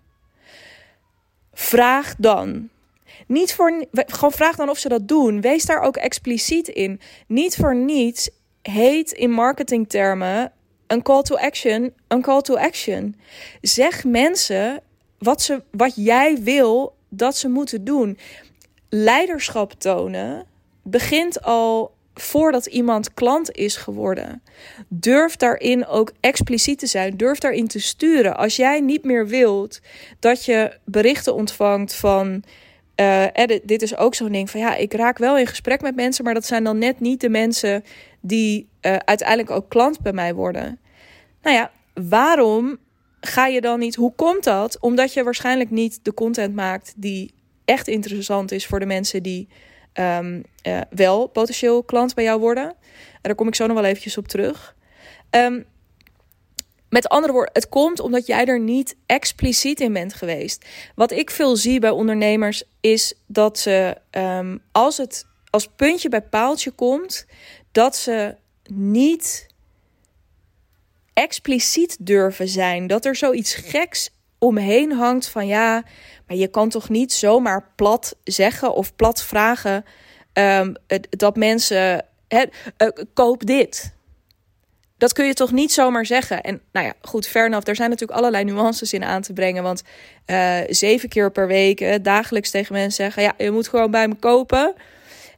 Vraag 1.53 2.15
dan. 2.17 2.69
Niet 3.27 3.53
voor, 3.53 3.85
gewoon 3.91 4.31
vraag 4.31 4.55
dan 4.55 4.69
of 4.69 4.77
ze 4.77 4.89
dat 4.89 5.07
doen. 5.07 5.41
Wees 5.41 5.65
daar 5.65 5.81
ook 5.81 5.97
expliciet 5.97 6.67
in. 6.67 6.99
Niet 7.27 7.55
voor 7.55 7.75
niets 7.75 8.29
heet 8.61 9.11
in 9.11 9.31
marketingtermen 9.31 10.51
een 10.87 11.01
call 11.01 11.21
to 11.21 11.35
action 11.35 11.93
een 12.07 12.21
call 12.21 12.41
to 12.41 12.55
action. 12.55 13.15
Zeg 13.61 14.03
mensen 14.03 14.81
wat, 15.17 15.41
ze, 15.41 15.63
wat 15.71 15.93
jij 15.95 16.37
wil 16.41 16.95
dat 17.09 17.37
ze 17.37 17.49
moeten 17.49 17.83
doen. 17.83 18.17
Leiderschap 18.89 19.73
tonen 19.73 20.45
begint 20.83 21.41
al 21.41 21.93
voordat 22.13 22.65
iemand 22.65 23.13
klant 23.13 23.51
is 23.51 23.75
geworden. 23.75 24.43
Durf 24.87 25.35
daarin 25.35 25.85
ook 25.85 26.11
expliciet 26.19 26.79
te 26.79 26.87
zijn. 26.87 27.17
Durf 27.17 27.39
daarin 27.39 27.67
te 27.67 27.79
sturen. 27.79 28.37
Als 28.37 28.55
jij 28.55 28.79
niet 28.79 29.03
meer 29.03 29.27
wilt 29.27 29.79
dat 30.19 30.45
je 30.45 30.77
berichten 30.85 31.33
ontvangt 31.33 31.93
van. 31.93 32.43
Uh, 32.95 33.25
dit 33.63 33.81
is 33.81 33.97
ook 33.97 34.15
zo'n 34.15 34.31
ding 34.31 34.49
van 34.49 34.59
ja, 34.59 34.75
ik 34.75 34.93
raak 34.93 35.17
wel 35.17 35.37
in 35.37 35.47
gesprek 35.47 35.81
met 35.81 35.95
mensen, 35.95 36.23
maar 36.23 36.33
dat 36.33 36.45
zijn 36.45 36.63
dan 36.63 36.77
net 36.77 36.99
niet 36.99 37.21
de 37.21 37.29
mensen 37.29 37.83
die 38.21 38.69
uh, 38.81 38.95
uiteindelijk 38.95 39.51
ook 39.51 39.69
klant 39.69 40.01
bij 40.01 40.13
mij 40.13 40.33
worden. 40.33 40.79
Nou 41.41 41.55
ja, 41.55 41.71
waarom 41.93 42.77
ga 43.19 43.47
je 43.47 43.61
dan 43.61 43.79
niet? 43.79 43.95
Hoe 43.95 44.13
komt 44.15 44.43
dat? 44.43 44.79
Omdat 44.79 45.13
je 45.13 45.23
waarschijnlijk 45.23 45.69
niet 45.69 45.99
de 46.03 46.13
content 46.13 46.55
maakt 46.55 46.93
die 46.95 47.33
echt 47.65 47.87
interessant 47.87 48.51
is 48.51 48.65
voor 48.65 48.79
de 48.79 48.85
mensen 48.85 49.23
die 49.23 49.47
uh, 49.99 50.27
wel 50.89 51.27
potentieel 51.27 51.83
klant 51.83 52.15
bij 52.15 52.23
jou 52.23 52.39
worden. 52.39 52.65
En 52.65 52.75
daar 53.21 53.35
kom 53.35 53.47
ik 53.47 53.55
zo 53.55 53.67
nog 53.67 53.75
wel 53.75 53.85
eventjes 53.85 54.17
op 54.17 54.27
terug. 54.27 54.75
Um, 55.29 55.65
met 56.93 57.09
andere 57.09 57.33
woorden, 57.33 57.53
het 57.53 57.69
komt 57.69 57.99
omdat 57.99 58.25
jij 58.25 58.45
er 58.45 58.59
niet 58.59 58.95
expliciet 59.05 59.79
in 59.79 59.93
bent 59.93 60.13
geweest. 60.13 60.65
Wat 60.95 61.11
ik 61.11 61.31
veel 61.31 61.55
zie 61.55 61.79
bij 61.79 61.89
ondernemers 61.89 62.63
is 62.81 63.13
dat 63.25 63.59
ze, 63.59 63.97
um, 64.11 64.61
als 64.71 64.97
het 64.97 65.25
als 65.49 65.67
puntje 65.75 66.09
bij 66.09 66.21
paaltje 66.21 66.71
komt, 66.71 67.25
dat 67.71 67.95
ze 67.95 68.35
niet 68.69 69.47
expliciet 71.13 71.97
durven 71.99 72.47
zijn. 72.47 72.87
Dat 72.87 73.05
er 73.05 73.15
zoiets 73.15 73.53
geks 73.53 74.09
omheen 74.37 74.91
hangt 74.91 75.27
van 75.27 75.47
ja, 75.47 75.83
maar 76.27 76.37
je 76.37 76.47
kan 76.47 76.69
toch 76.69 76.89
niet 76.89 77.13
zomaar 77.13 77.71
plat 77.75 78.15
zeggen 78.23 78.73
of 78.73 78.95
plat 78.95 79.23
vragen 79.23 79.85
um, 80.33 80.75
dat 81.09 81.35
mensen 81.35 82.05
uh, 82.29 82.41
koop 83.13 83.45
dit. 83.45 83.93
Dat 85.03 85.13
kun 85.13 85.25
je 85.25 85.33
toch 85.33 85.51
niet 85.51 85.73
zomaar 85.73 86.05
zeggen. 86.05 86.41
En 86.41 86.61
nou 86.71 86.85
ja, 86.85 86.93
goed, 87.01 87.27
fair 87.27 87.45
enough. 87.45 87.67
Er 87.67 87.75
zijn 87.75 87.89
natuurlijk 87.89 88.19
allerlei 88.19 88.43
nuances 88.43 88.93
in 88.93 89.03
aan 89.03 89.21
te 89.21 89.33
brengen. 89.33 89.63
Want 89.63 89.83
uh, 90.27 90.57
zeven 90.67 91.09
keer 91.09 91.31
per 91.31 91.47
week, 91.47 92.03
dagelijks 92.03 92.51
tegen 92.51 92.73
mensen 92.73 93.03
zeggen: 93.03 93.23
ja, 93.23 93.33
je 93.37 93.51
moet 93.51 93.67
gewoon 93.67 93.91
bij 93.91 94.07
me 94.07 94.15
kopen. 94.15 94.73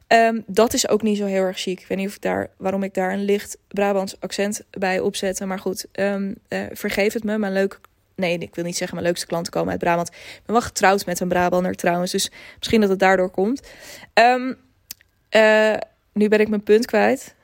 Um, 0.08 0.44
dat 0.46 0.72
is 0.72 0.88
ook 0.88 1.02
niet 1.02 1.16
zo 1.16 1.24
heel 1.24 1.42
erg 1.42 1.58
chic. 1.58 1.80
Ik 1.80 1.86
weet 1.86 1.98
niet 1.98 2.08
of 2.08 2.14
ik 2.14 2.22
daar, 2.22 2.50
waarom 2.56 2.82
ik 2.82 2.94
daar 2.94 3.12
een 3.12 3.24
licht 3.24 3.58
Brabants 3.68 4.20
accent 4.20 4.62
bij 4.70 5.00
opzet. 5.00 5.40
Maar 5.40 5.58
goed, 5.58 5.86
um, 5.92 6.34
uh, 6.48 6.60
vergeef 6.72 7.12
het 7.12 7.24
me. 7.24 7.38
Mijn 7.38 7.52
leuk, 7.52 7.80
nee, 8.14 8.38
ik 8.38 8.54
wil 8.54 8.64
niet 8.64 8.76
zeggen 8.76 8.96
mijn 8.96 9.08
leukste 9.08 9.26
klanten 9.26 9.52
komen 9.52 9.70
uit 9.70 9.80
Brabant. 9.80 10.08
Ik 10.08 10.42
ben 10.44 10.54
wel 10.54 10.64
getrouwd 10.64 11.06
met 11.06 11.20
een 11.20 11.28
Brabander 11.28 11.74
trouwens. 11.74 12.12
Dus 12.12 12.30
misschien 12.58 12.80
dat 12.80 12.90
het 12.90 12.98
daardoor 12.98 13.30
komt. 13.30 13.68
Uh, 14.14 15.74
nu 16.12 16.28
ben 16.28 16.40
ik 16.40 16.48
mijn 16.48 16.62
punt 16.62 16.86
kwijt. 16.86 17.34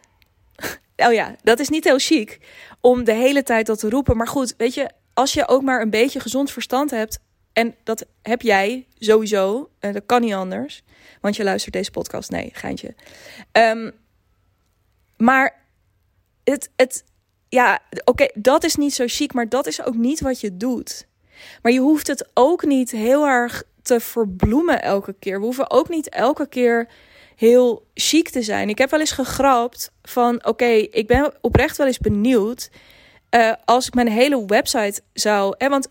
Oh 1.07 1.13
ja, 1.13 1.37
dat 1.43 1.61
is 1.61 1.69
niet 1.69 1.85
heel 1.85 1.99
chic 1.99 2.39
om 2.81 3.05
de 3.05 3.13
hele 3.13 3.43
tijd 3.43 3.67
dat 3.67 3.79
te 3.79 3.91
roepen. 3.91 4.17
Maar 4.17 4.29
goed, 4.29 4.55
weet 4.57 4.75
je, 4.75 4.91
als 5.15 5.33
je 5.33 5.49
ook 5.49 5.63
maar 5.63 5.81
een 5.81 5.91
beetje 5.91 6.21
gezond 6.21 6.51
verstand 6.51 6.91
hebt. 6.91 7.19
En 7.53 7.75
dat 7.85 8.07
heb 8.23 8.43
jij 8.43 8.87
sowieso. 8.99 9.71
En 9.79 9.93
dat 9.93 10.03
kan 10.07 10.21
niet 10.21 10.35
anders 10.35 10.83
want 11.23 11.37
je 11.37 11.45
luistert 11.45 11.75
deze 11.75 11.91
podcast. 11.91 12.31
Nee, 12.31 12.51
geintje. 12.53 12.95
Um, 13.53 13.93
maar 15.17 15.65
het, 16.45 16.71
het 16.77 17.05
ja, 17.49 17.79
oké, 18.05 18.29
dat 18.35 18.65
is 18.65 18.77
niet 18.77 18.95
zo 18.95 19.05
chic, 19.07 19.33
maar 19.33 19.49
dat 19.49 19.67
is 19.67 19.85
ook 19.85 19.95
niet 19.95 20.21
wat 20.21 20.41
je 20.41 20.57
doet. 20.57 21.07
Maar 21.63 21.73
je 21.73 21.81
hoeft 21.81 22.07
het 22.07 22.31
ook 22.35 22.65
niet 22.65 22.91
heel 22.91 23.27
erg 23.27 23.63
te 23.83 24.01
verbloemen 24.01 24.83
elke 24.83 25.15
keer. 25.19 25.39
We 25.39 25.45
hoeven 25.45 25.71
ook 25.71 25.89
niet 25.89 26.09
elke 26.09 26.49
keer 26.49 26.89
heel 27.43 27.87
chic 27.95 28.31
te 28.31 28.43
zijn. 28.43 28.69
Ik 28.69 28.79
heb 28.79 28.91
wel 28.91 29.01
eens 29.01 29.13
gegrapt 29.13 29.93
van: 30.03 30.47
oké, 30.47 30.65
ik 30.91 31.07
ben 31.07 31.33
oprecht 31.41 31.77
wel 31.77 31.87
eens 31.87 31.99
benieuwd. 31.99 32.71
Uh, 33.31 33.53
als 33.65 33.87
ik 33.87 33.95
mijn 33.95 34.09
hele 34.09 34.45
website 34.47 35.01
zou. 35.13 35.55
Hè, 35.59 35.69
want 35.69 35.89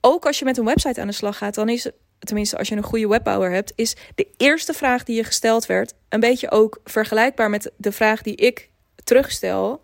ook 0.00 0.26
als 0.26 0.38
je 0.38 0.44
met 0.44 0.58
een 0.58 0.64
website 0.64 1.00
aan 1.00 1.06
de 1.06 1.12
slag 1.12 1.38
gaat, 1.38 1.54
dan 1.54 1.68
is 1.68 1.90
tenminste 2.18 2.58
als 2.58 2.68
je 2.68 2.76
een 2.76 2.82
goede 2.82 3.08
webbouwer 3.08 3.50
hebt, 3.50 3.72
is 3.74 3.96
de 4.14 4.26
eerste 4.36 4.72
vraag 4.72 5.04
die 5.04 5.16
je 5.16 5.24
gesteld 5.24 5.66
werd 5.66 5.94
een 6.08 6.20
beetje 6.20 6.50
ook 6.50 6.80
vergelijkbaar 6.84 7.50
met 7.50 7.70
de 7.76 7.92
vraag 7.92 8.22
die 8.22 8.36
ik 8.36 8.70
terugstel. 9.04 9.80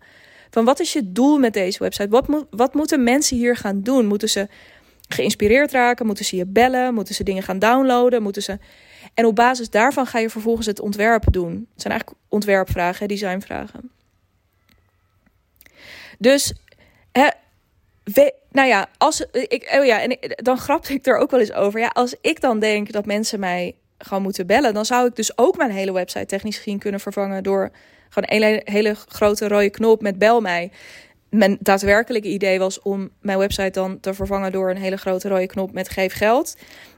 Van 0.49 0.65
wat 0.65 0.79
is 0.79 0.93
je 0.93 1.11
doel 1.11 1.37
met 1.37 1.53
deze 1.53 1.79
website? 1.79 2.09
Wat, 2.09 2.27
moet, 2.27 2.45
wat 2.49 2.73
moeten 2.73 3.03
mensen 3.03 3.37
hier 3.37 3.55
gaan 3.55 3.81
doen? 3.81 4.05
Moeten 4.05 4.29
ze 4.29 4.47
geïnspireerd 5.13 5.71
raken? 5.71 6.05
Moeten 6.05 6.25
ze 6.25 6.35
je 6.35 6.45
bellen? 6.45 6.93
Moeten 6.93 7.15
ze 7.15 7.23
dingen 7.23 7.43
gaan 7.43 7.59
downloaden? 7.59 8.23
Moeten 8.23 8.41
ze... 8.41 8.59
En 9.13 9.25
op 9.25 9.35
basis 9.35 9.69
daarvan 9.69 10.05
ga 10.05 10.19
je 10.19 10.29
vervolgens 10.29 10.67
het 10.67 10.79
ontwerp 10.79 11.23
doen. 11.31 11.51
Het 11.51 11.81
zijn 11.81 11.93
eigenlijk 11.93 12.21
ontwerpvragen, 12.29 13.07
designvragen. 13.07 13.91
Dus 16.17 16.53
hè, 17.11 17.27
nou 18.51 18.67
ja, 18.67 18.87
als 18.97 19.25
ik, 19.31 19.75
oh 19.79 19.85
ja, 19.85 20.01
en 20.01 20.17
dan 20.35 20.57
grapte 20.57 20.93
ik 20.93 21.05
er 21.05 21.17
ook 21.17 21.31
wel 21.31 21.39
eens 21.39 21.53
over. 21.53 21.79
Ja, 21.79 21.87
als 21.87 22.15
ik 22.21 22.41
dan 22.41 22.59
denk 22.59 22.91
dat 22.91 23.05
mensen 23.05 23.39
mij 23.39 23.75
gewoon 23.97 24.21
moeten 24.21 24.47
bellen, 24.47 24.73
dan 24.73 24.85
zou 24.85 25.07
ik 25.07 25.15
dus 25.15 25.37
ook 25.37 25.57
mijn 25.57 25.71
hele 25.71 25.93
website 25.93 26.25
technisch 26.25 26.57
gezien 26.57 26.79
kunnen 26.79 26.99
vervangen 26.99 27.43
door 27.43 27.71
gewoon 28.09 28.41
een 28.41 28.61
hele 28.65 28.95
grote 29.07 29.47
rode 29.47 29.69
knop 29.69 30.01
met 30.01 30.17
bel 30.17 30.41
mij. 30.41 30.71
Mijn 31.31 31.57
daadwerkelijke 31.59 32.27
idee 32.27 32.59
was 32.59 32.81
om 32.81 33.09
mijn 33.21 33.37
website 33.37 33.69
dan 33.69 33.99
te 33.99 34.13
vervangen 34.13 34.51
door 34.51 34.69
een 34.69 34.77
hele 34.77 34.97
grote 34.97 35.27
rode 35.27 35.45
knop 35.45 35.71
met 35.73 35.89
geef 35.89 36.13
geld. 36.13 36.55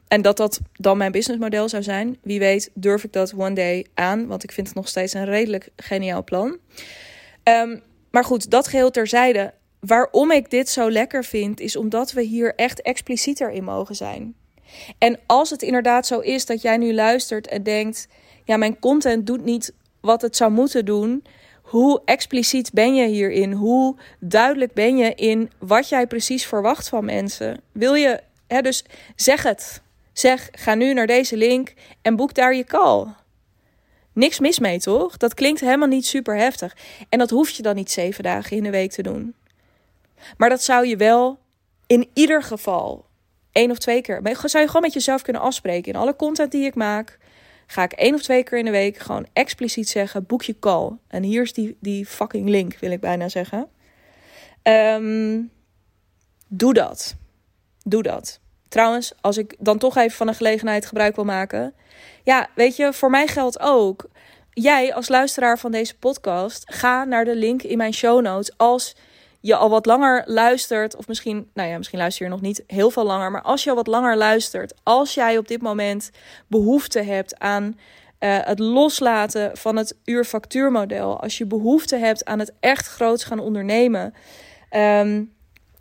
En 0.07 0.21
dat 0.21 0.37
dat 0.37 0.59
dan 0.73 0.97
mijn 0.97 1.11
businessmodel 1.11 1.69
zou 1.69 1.83
zijn. 1.83 2.17
Wie 2.21 2.39
weet 2.39 2.71
durf 2.73 3.03
ik 3.03 3.13
dat 3.13 3.33
one 3.37 3.53
day 3.53 3.85
aan, 3.93 4.27
want 4.27 4.43
ik 4.43 4.51
vind 4.51 4.67
het 4.67 4.75
nog 4.75 4.87
steeds 4.87 5.13
een 5.13 5.25
redelijk 5.25 5.69
geniaal 5.75 6.23
plan. 6.23 6.57
Um, 7.43 7.81
maar 8.11 8.23
goed, 8.23 8.49
dat 8.49 8.67
geheel 8.67 8.91
terzijde 8.91 9.53
waarom 9.79 10.31
ik 10.31 10.49
dit 10.49 10.69
zo 10.69 10.91
lekker 10.91 11.23
vind, 11.23 11.59
is 11.59 11.75
omdat 11.75 12.11
we 12.11 12.21
hier 12.21 12.55
echt 12.55 12.81
explicieter 12.81 13.51
in 13.51 13.63
mogen 13.63 13.95
zijn. 13.95 14.35
En 14.97 15.19
als 15.25 15.49
het 15.49 15.61
inderdaad 15.61 16.07
zo 16.07 16.19
is 16.19 16.45
dat 16.45 16.61
jij 16.61 16.77
nu 16.77 16.93
luistert 16.93 17.47
en 17.47 17.63
denkt: 17.63 18.07
ja, 18.43 18.57
mijn 18.57 18.79
content 18.79 19.27
doet 19.27 19.43
niet 19.43 19.73
wat 20.01 20.21
het 20.21 20.35
zou 20.35 20.51
moeten 20.51 20.85
doen. 20.85 21.23
Hoe 21.73 22.01
expliciet 22.05 22.71
ben 22.73 22.95
je 22.95 23.07
hierin? 23.07 23.51
Hoe 23.51 23.95
duidelijk 24.19 24.73
ben 24.73 24.97
je 24.97 25.13
in 25.15 25.51
wat 25.59 25.89
jij 25.89 26.07
precies 26.07 26.45
verwacht 26.45 26.89
van 26.89 27.05
mensen? 27.05 27.61
Wil 27.71 27.93
je, 27.93 28.19
hè, 28.47 28.61
dus 28.61 28.85
zeg 29.15 29.43
het. 29.43 29.81
Zeg, 30.11 30.49
ga 30.51 30.75
nu 30.75 30.93
naar 30.93 31.07
deze 31.07 31.37
link 31.37 31.73
en 32.01 32.15
boek 32.15 32.33
daar 32.33 32.55
je 32.55 32.63
call. 32.63 33.07
Niks 34.11 34.39
mis 34.39 34.59
mee, 34.59 34.79
toch? 34.79 35.17
Dat 35.17 35.33
klinkt 35.33 35.59
helemaal 35.59 35.87
niet 35.87 36.05
super 36.05 36.37
heftig. 36.37 36.77
En 37.09 37.19
dat 37.19 37.29
hoef 37.29 37.49
je 37.49 37.63
dan 37.63 37.75
niet 37.75 37.91
zeven 37.91 38.23
dagen 38.23 38.57
in 38.57 38.63
de 38.63 38.71
week 38.71 38.91
te 38.91 39.03
doen. 39.03 39.35
Maar 40.37 40.49
dat 40.49 40.63
zou 40.63 40.87
je 40.87 40.97
wel 40.97 41.39
in 41.87 42.09
ieder 42.13 42.43
geval 42.43 43.05
één 43.51 43.71
of 43.71 43.77
twee 43.77 44.01
keer. 44.01 44.21
Zou 44.23 44.63
je 44.63 44.67
gewoon 44.67 44.81
met 44.81 44.93
jezelf 44.93 45.21
kunnen 45.21 45.41
afspreken. 45.41 45.93
In 45.93 45.99
alle 45.99 46.15
content 46.15 46.51
die 46.51 46.65
ik 46.65 46.75
maak, 46.75 47.19
ga 47.67 47.83
ik 47.83 47.91
één 47.91 48.13
of 48.13 48.21
twee 48.21 48.43
keer 48.43 48.57
in 48.57 48.65
de 48.65 48.71
week 48.71 48.97
gewoon 48.97 49.27
expliciet 49.33 49.89
zeggen: 49.89 50.25
boek 50.25 50.43
je 50.43 50.59
call. 50.59 50.91
En 51.07 51.23
hier 51.23 51.41
is 51.41 51.53
die, 51.53 51.77
die 51.79 52.05
fucking 52.05 52.49
link, 52.49 52.77
wil 52.79 52.91
ik 52.91 52.99
bijna 52.99 53.29
zeggen. 53.29 53.67
Ehm, 54.61 55.41
doe 56.47 56.73
dat. 56.73 57.15
Doe 57.83 58.03
dat. 58.03 58.39
Trouwens, 58.67 59.13
als 59.21 59.37
ik 59.37 59.55
dan 59.59 59.77
toch 59.77 59.97
even 59.97 60.17
van 60.17 60.27
een 60.27 60.35
gelegenheid 60.35 60.85
gebruik 60.85 61.15
wil 61.15 61.25
maken. 61.25 61.73
Ja, 62.23 62.49
weet 62.55 62.75
je, 62.75 62.93
voor 62.93 63.09
mij 63.09 63.27
geldt 63.27 63.59
ook. 63.59 64.09
Jij 64.49 64.93
als 64.93 65.09
luisteraar 65.09 65.59
van 65.59 65.71
deze 65.71 65.97
podcast, 65.97 66.63
ga 66.65 67.03
naar 67.03 67.25
de 67.25 67.35
link 67.35 67.63
in 67.63 67.77
mijn 67.77 67.93
show 67.93 68.21
notes 68.21 68.57
als 68.57 68.95
je 69.45 69.55
al 69.55 69.69
wat 69.69 69.85
langer 69.85 70.23
luistert, 70.25 70.95
of 70.95 71.07
misschien, 71.07 71.49
nou 71.53 71.69
ja, 71.69 71.77
misschien 71.77 71.99
luister 71.99 72.25
je 72.25 72.31
nog 72.31 72.41
niet 72.41 72.63
heel 72.67 72.89
veel 72.89 73.03
langer, 73.03 73.31
maar 73.31 73.41
als 73.41 73.63
je 73.63 73.69
al 73.69 73.75
wat 73.75 73.87
langer 73.87 74.17
luistert, 74.17 74.73
als 74.83 75.13
jij 75.13 75.37
op 75.37 75.47
dit 75.47 75.61
moment 75.61 76.09
behoefte 76.47 77.01
hebt 77.01 77.39
aan 77.39 77.63
uh, 78.19 78.37
het 78.41 78.59
loslaten 78.59 79.57
van 79.57 79.75
het 79.75 79.95
uurfactuurmodel, 80.05 81.19
als 81.19 81.37
je 81.37 81.45
behoefte 81.45 81.95
hebt 81.95 82.25
aan 82.25 82.39
het 82.39 82.53
echt 82.59 82.87
groots 82.87 83.23
gaan 83.23 83.39
ondernemen, 83.39 84.13
um, 84.71 85.33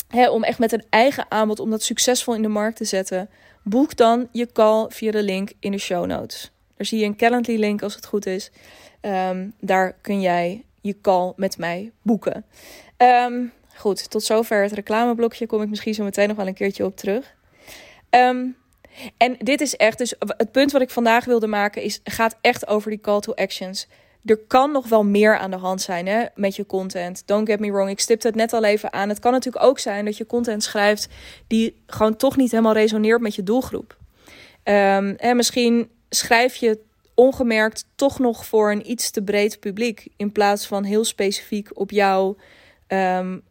hè, 0.08 0.30
om 0.30 0.44
echt 0.44 0.58
met 0.58 0.72
een 0.72 0.84
eigen 0.90 1.26
aanbod, 1.28 1.60
om 1.60 1.70
dat 1.70 1.82
succesvol 1.82 2.34
in 2.34 2.42
de 2.42 2.48
markt 2.48 2.76
te 2.76 2.84
zetten, 2.84 3.30
boek 3.62 3.96
dan 3.96 4.28
je 4.32 4.52
call 4.52 4.86
via 4.88 5.10
de 5.10 5.22
link 5.22 5.52
in 5.60 5.72
de 5.72 5.78
show 5.78 6.06
notes. 6.06 6.50
Daar 6.76 6.86
zie 6.86 6.98
je 6.98 7.04
een 7.04 7.16
Calendly 7.16 7.58
link 7.58 7.82
als 7.82 7.94
het 7.94 8.06
goed 8.06 8.26
is. 8.26 8.50
Um, 9.00 9.52
daar 9.60 9.96
kun 10.00 10.20
jij 10.20 10.64
je 10.80 11.00
call 11.00 11.32
met 11.36 11.58
mij 11.58 11.92
boeken. 12.02 12.44
Um, 13.02 13.52
goed, 13.74 14.10
tot 14.10 14.22
zover 14.22 14.62
het 14.62 14.72
reclameblokje. 14.72 15.46
Kom 15.46 15.62
ik 15.62 15.68
misschien 15.68 15.94
zo 15.94 16.04
meteen 16.04 16.28
nog 16.28 16.36
wel 16.36 16.46
een 16.46 16.54
keertje 16.54 16.84
op 16.84 16.96
terug. 16.96 17.34
Um, 18.10 18.56
en 19.16 19.36
dit 19.38 19.60
is 19.60 19.76
echt, 19.76 19.98
dus 19.98 20.14
het 20.18 20.52
punt 20.52 20.72
wat 20.72 20.82
ik 20.82 20.90
vandaag 20.90 21.24
wilde 21.24 21.46
maken 21.46 21.82
is, 21.82 22.00
gaat 22.04 22.36
echt 22.40 22.66
over 22.66 22.90
die 22.90 23.00
call 23.00 23.20
to 23.20 23.32
actions. 23.34 23.88
Er 24.24 24.38
kan 24.38 24.72
nog 24.72 24.88
wel 24.88 25.04
meer 25.04 25.38
aan 25.38 25.50
de 25.50 25.56
hand 25.56 25.82
zijn 25.82 26.06
hè, 26.06 26.24
met 26.34 26.56
je 26.56 26.66
content. 26.66 27.22
Don't 27.26 27.48
get 27.48 27.60
me 27.60 27.72
wrong, 27.72 27.90
ik 27.90 28.00
stipte 28.00 28.26
het 28.26 28.36
net 28.36 28.52
al 28.52 28.64
even 28.64 28.92
aan. 28.92 29.08
Het 29.08 29.18
kan 29.18 29.32
natuurlijk 29.32 29.64
ook 29.64 29.78
zijn 29.78 30.04
dat 30.04 30.16
je 30.16 30.26
content 30.26 30.62
schrijft 30.62 31.08
die 31.46 31.82
gewoon 31.86 32.16
toch 32.16 32.36
niet 32.36 32.50
helemaal 32.50 32.72
resoneert 32.72 33.20
met 33.20 33.34
je 33.34 33.42
doelgroep. 33.42 33.96
En 34.62 35.36
misschien 35.36 35.90
schrijf 36.08 36.54
je 36.54 36.78
ongemerkt 37.14 37.84
toch 37.94 38.18
nog 38.18 38.46
voor 38.46 38.70
een 38.70 38.90
iets 38.90 39.10
te 39.10 39.22
breed 39.22 39.60
publiek 39.60 40.06
in 40.16 40.32
plaats 40.32 40.66
van 40.66 40.84
heel 40.84 41.04
specifiek 41.04 41.68
op 41.78 41.90
jouw 41.90 42.36
um, 42.92 43.42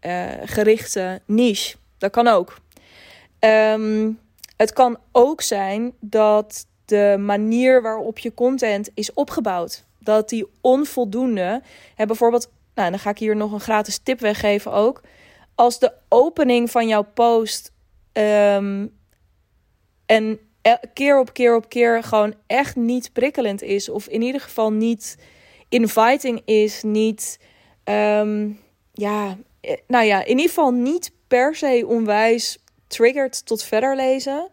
gerichte 0.46 1.22
niche. 1.26 1.78
Dat 1.98 2.12
kan 2.12 2.28
ook. 2.28 2.58
Um, 3.40 4.20
het 4.58 4.74
kan 4.74 4.98
ook 5.12 5.42
zijn 5.42 5.94
dat 6.00 6.66
de 6.86 7.16
manier 7.20 7.82
waarop 7.82 8.20
je 8.20 8.34
content 8.34 8.90
is 8.94 9.14
opgebouwd, 9.14 9.86
dat 10.00 10.30
die 10.30 10.48
onvoldoende. 10.62 11.62
Hè, 11.96 12.06
bijvoorbeeld, 12.06 12.52
nou, 12.76 12.90
dan 12.90 13.00
ga 13.00 13.10
ik 13.10 13.18
hier 13.18 13.36
nog 13.36 13.52
een 13.52 13.60
gratis 13.60 13.98
tip 13.98 14.20
weggeven 14.20 14.72
ook. 14.72 15.02
Als 15.56 15.80
de 15.80 15.94
opening 16.10 16.72
van 16.72 16.88
jouw 16.88 17.08
post 17.14 17.72
um, 18.14 19.00
en 20.06 20.40
keer 20.94 21.20
op 21.20 21.34
keer 21.34 21.56
op 21.56 21.70
keer 21.70 22.04
gewoon 22.04 22.34
echt 22.48 22.76
niet 22.76 23.14
prikkelend 23.14 23.62
is, 23.62 23.90
of 23.90 24.08
in 24.08 24.22
ieder 24.22 24.42
geval 24.42 24.72
niet 24.72 25.18
inviting 25.70 26.42
is, 26.46 26.84
niet 26.84 27.40
ja, 28.94 29.38
eh, 29.62 29.78
nou 29.88 30.06
ja, 30.06 30.20
in 30.24 30.30
ieder 30.30 30.48
geval 30.48 30.72
niet 30.72 31.12
per 31.28 31.56
se 31.56 31.86
onwijs 31.88 32.58
triggert 32.88 33.46
tot 33.46 33.64
verder 33.64 33.96
lezen. 33.96 34.50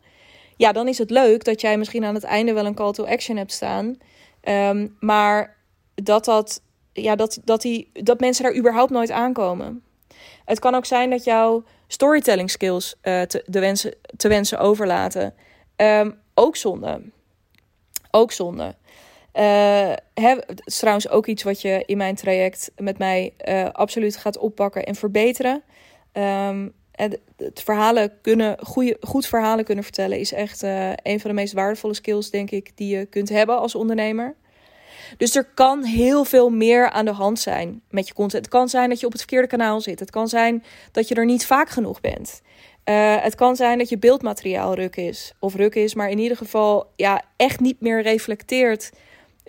Ja, 0.57 0.73
dan 0.73 0.89
is 0.89 0.99
het 0.99 1.11
leuk 1.11 1.45
dat 1.45 1.61
jij 1.61 1.79
misschien 1.79 2.05
aan 2.05 2.15
het 2.15 2.25
einde 2.25 2.53
wel 2.53 2.67
een 2.67 2.75
call 2.75 2.93
to 2.93 3.05
action 3.05 3.37
hebt 3.37 3.53
staan. 3.53 3.97
Um, 4.43 4.97
maar 5.01 5.57
dat, 5.95 6.25
dat, 6.25 6.63
ja, 6.93 7.17
dat, 7.17 7.41
dat, 7.45 7.63
die, 7.63 7.91
dat 7.93 8.21
mensen 8.21 8.45
daar 8.45 8.57
überhaupt 8.57 8.91
nooit 8.91 9.11
aankomen. 9.11 9.83
Het 10.45 10.59
kan 10.59 10.75
ook 10.75 10.87
zijn 10.87 11.11
dat 11.11 11.25
jouw 11.25 11.65
storytelling 11.87 12.51
skills 12.51 12.95
uh, 13.03 13.23
te, 13.23 13.43
de 13.47 13.61
wensen, 13.61 13.95
te 14.17 14.29
wensen 14.29 14.59
overlaten. 14.59 15.35
Um, 15.77 16.21
ook 16.35 16.57
zonde. 16.57 17.03
Ook 18.11 18.33
zonde. 18.33 18.75
Uh, 19.39 19.93
het 20.15 20.63
is 20.65 20.79
trouwens 20.79 21.09
ook 21.09 21.27
iets 21.27 21.43
wat 21.43 21.61
je 21.63 21.83
in 21.87 21.97
mijn 21.97 22.15
traject 22.15 22.71
met 22.77 22.99
mij 22.99 23.35
uh, 23.49 23.69
absoluut 23.73 24.17
gaat 24.17 24.39
oppakken 24.39 24.85
en 24.85 24.95
verbeteren. 24.95 25.63
Um, 26.13 26.73
het, 26.93 27.21
verhalen 27.55 28.13
kunnen, 28.23 28.57
goede, 28.61 28.97
goed 29.01 29.27
verhalen 29.27 29.65
kunnen 29.65 29.85
vertellen 29.85 30.19
is 30.19 30.33
echt 30.33 30.63
uh, 30.63 30.93
een 31.03 31.21
van 31.21 31.31
de 31.31 31.37
meest 31.37 31.53
waardevolle 31.53 31.95
skills, 31.95 32.31
denk 32.31 32.51
ik, 32.51 32.71
die 32.75 32.97
je 32.97 33.07
kunt 33.07 33.29
hebben 33.29 33.59
als 33.59 33.75
ondernemer. 33.75 34.35
Dus 35.17 35.37
er 35.37 35.45
kan 35.55 35.85
heel 35.85 36.25
veel 36.25 36.51
meer 36.51 36.91
aan 36.91 37.05
de 37.05 37.13
hand 37.13 37.39
zijn 37.39 37.83
met 37.91 38.09
je 38.09 38.15
content. 38.15 38.45
Het 38.45 38.55
kan 38.55 38.69
zijn 38.69 38.89
dat 38.89 39.01
je 39.01 39.07
op 39.07 39.13
het 39.13 39.21
verkeerde 39.21 39.49
kanaal 39.49 39.81
zit. 39.81 40.01
Het 40.01 40.11
kan 40.11 40.29
zijn 40.29 40.65
dat 40.93 41.09
je 41.09 41.15
er 41.15 41.25
niet 41.25 41.47
vaak 41.47 41.69
genoeg 41.69 42.01
bent. 42.01 42.43
Het 43.21 43.35
kan 43.35 43.57
zijn 43.57 43.79
dat 43.79 43.89
je 43.89 43.99
beeldmateriaal 43.99 44.75
ruk 44.75 44.97
is. 44.97 45.33
Of 45.39 45.55
ruk 45.55 45.75
is, 45.75 45.95
maar 45.95 46.11
in 46.11 46.19
ieder 46.19 46.37
geval 46.37 46.93
ja, 46.97 47.23
echt 47.37 47.61
niet 47.61 47.81
meer 47.81 48.03
reflecteert 48.03 48.91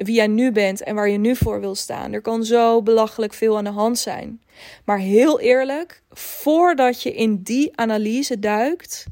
wie 0.04 0.16
jij 0.16 0.28
nu 0.28 0.52
bent 0.52 0.84
en 0.84 0.96
waar 0.96 1.10
je 1.10 1.18
nu 1.18 1.36
voor 1.36 1.60
wil 1.60 1.76
staan. 1.76 2.14
Er 2.14 2.22
kan 2.22 2.44
zo 2.44 2.82
belachelijk 2.82 3.34
veel 3.34 3.58
aan 3.58 3.64
de 3.64 3.70
hand 3.70 4.00
zijn. 4.00 4.42
Maar 4.86 4.98
heel 4.98 5.40
eerlijk, 5.40 6.02
voordat 6.10 7.02
je 7.02 7.14
in 7.14 7.42
die 7.44 7.78
analyse 7.78 8.40
duikt, 8.40 9.06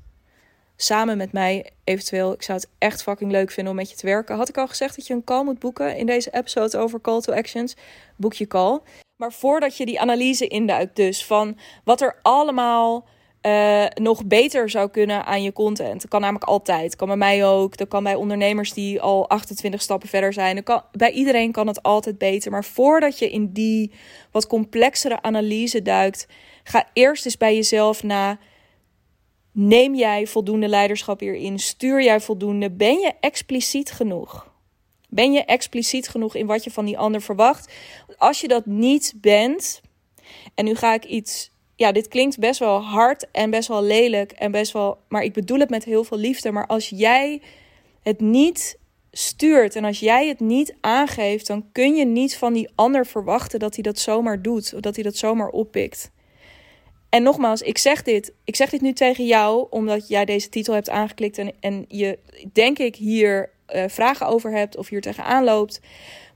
samen 0.75 1.17
met 1.17 1.31
mij 1.31 1.71
eventueel, 1.83 2.33
ik 2.33 2.43
zou 2.43 2.59
het 2.59 2.69
echt 2.77 3.03
fucking 3.03 3.31
leuk 3.31 3.51
vinden 3.51 3.73
om 3.73 3.79
met 3.79 3.89
je 3.89 3.95
te 3.95 4.05
werken. 4.05 4.35
Had 4.35 4.49
ik 4.49 4.57
al 4.57 4.67
gezegd 4.67 4.95
dat 4.95 5.07
je 5.07 5.13
een 5.13 5.23
call 5.23 5.43
moet 5.43 5.59
boeken 5.59 5.97
in 5.97 6.05
deze 6.05 6.33
episode 6.33 6.77
over 6.77 7.01
call 7.01 7.21
to 7.21 7.33
actions? 7.33 7.75
Boek 8.15 8.33
je 8.33 8.47
call. 8.47 8.79
Maar 9.15 9.33
voordat 9.33 9.77
je 9.77 9.85
die 9.85 9.99
analyse 9.99 10.47
induikt, 10.47 10.95
dus 10.95 11.25
van 11.25 11.57
wat 11.83 12.01
er 12.01 12.19
allemaal 12.21 13.07
uh, 13.47 13.85
nog 14.03 14.25
beter 14.25 14.69
zou 14.69 14.89
kunnen 14.89 15.25
aan 15.25 15.43
je 15.43 15.53
content. 15.53 16.01
Dat 16.01 16.09
kan 16.09 16.21
namelijk 16.21 16.45
altijd. 16.45 16.85
Dat 16.85 16.95
kan 16.95 17.07
bij 17.07 17.17
mij 17.17 17.45
ook. 17.45 17.77
Dat 17.77 17.87
kan 17.87 18.03
bij 18.03 18.15
ondernemers 18.15 18.73
die 18.73 19.01
al 19.01 19.29
28 19.29 19.81
stappen 19.81 20.09
verder 20.09 20.33
zijn. 20.33 20.63
Kan, 20.63 20.81
bij 20.91 21.11
iedereen 21.11 21.51
kan 21.51 21.67
het 21.67 21.83
altijd 21.83 22.17
beter. 22.17 22.51
Maar 22.51 22.65
voordat 22.65 23.19
je 23.19 23.31
in 23.31 23.53
die 23.53 23.91
wat 24.31 24.47
complexere 24.47 25.21
analyse 25.21 25.81
duikt, 25.81 26.27
ga 26.63 26.87
eerst 26.93 27.25
eens 27.25 27.37
bij 27.37 27.55
jezelf 27.55 28.03
na. 28.03 28.39
Neem 29.51 29.95
jij 29.95 30.27
voldoende 30.27 30.67
leiderschap 30.67 31.19
hierin? 31.19 31.59
Stuur 31.59 32.03
jij 32.03 32.19
voldoende? 32.19 32.71
Ben 32.71 32.99
je 32.99 33.13
expliciet 33.19 33.91
genoeg? 33.91 34.51
Ben 35.09 35.31
je 35.31 35.45
expliciet 35.45 36.07
genoeg 36.07 36.35
in 36.35 36.45
wat 36.45 36.63
je 36.63 36.71
van 36.71 36.85
die 36.85 36.97
ander 36.97 37.21
verwacht? 37.21 37.73
Als 38.17 38.41
je 38.41 38.47
dat 38.47 38.65
niet 38.65 39.13
bent, 39.15 39.81
en 40.55 40.65
nu 40.65 40.75
ga 40.75 40.93
ik 40.93 41.05
iets 41.05 41.51
ja, 41.77 41.91
dit 41.91 42.07
klinkt 42.07 42.39
best 42.39 42.59
wel 42.59 42.81
hard 42.81 43.31
en 43.31 43.49
best 43.49 43.67
wel 43.67 43.83
lelijk 43.83 44.31
en 44.31 44.51
best 44.51 44.71
wel, 44.71 44.97
maar 45.07 45.23
ik 45.23 45.33
bedoel 45.33 45.59
het 45.59 45.69
met 45.69 45.83
heel 45.83 46.03
veel 46.03 46.17
liefde. 46.17 46.51
Maar 46.51 46.67
als 46.67 46.89
jij 46.89 47.41
het 48.01 48.19
niet 48.19 48.79
stuurt 49.11 49.75
en 49.75 49.83
als 49.83 49.99
jij 49.99 50.27
het 50.27 50.39
niet 50.39 50.75
aangeeft, 50.81 51.47
dan 51.47 51.65
kun 51.71 51.95
je 51.95 52.05
niet 52.05 52.37
van 52.37 52.53
die 52.53 52.69
ander 52.75 53.05
verwachten 53.05 53.59
dat 53.59 53.73
hij 53.73 53.83
dat 53.83 53.99
zomaar 53.99 54.41
doet 54.41 54.73
of 54.73 54.79
dat 54.79 54.95
hij 54.95 55.03
dat 55.03 55.15
zomaar 55.15 55.49
oppikt. 55.49 56.11
En 57.09 57.23
nogmaals, 57.23 57.61
ik 57.61 57.77
zeg 57.77 58.03
dit, 58.03 58.33
ik 58.43 58.55
zeg 58.55 58.69
dit 58.69 58.81
nu 58.81 58.93
tegen 58.93 59.25
jou 59.25 59.67
omdat 59.69 60.07
jij 60.07 60.25
deze 60.25 60.49
titel 60.49 60.73
hebt 60.73 60.89
aangeklikt 60.89 61.37
en, 61.37 61.53
en 61.59 61.85
je 61.87 62.19
denk 62.53 62.79
ik 62.79 62.95
hier 62.95 63.49
uh, 63.75 63.83
vragen 63.87 64.27
over 64.27 64.51
hebt 64.51 64.77
of 64.77 64.89
hier 64.89 65.01
tegenaan 65.01 65.43
loopt. 65.43 65.79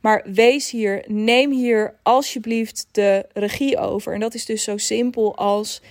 Maar 0.01 0.25
wees 0.33 0.71
hier, 0.71 1.03
neem 1.07 1.51
hier 1.51 1.95
alsjeblieft 2.03 2.87
de 2.91 3.25
regie 3.33 3.77
over. 3.77 4.13
En 4.13 4.19
dat 4.19 4.33
is 4.33 4.45
dus 4.45 4.63
zo 4.63 4.77
simpel 4.77 5.35
als 5.35 5.81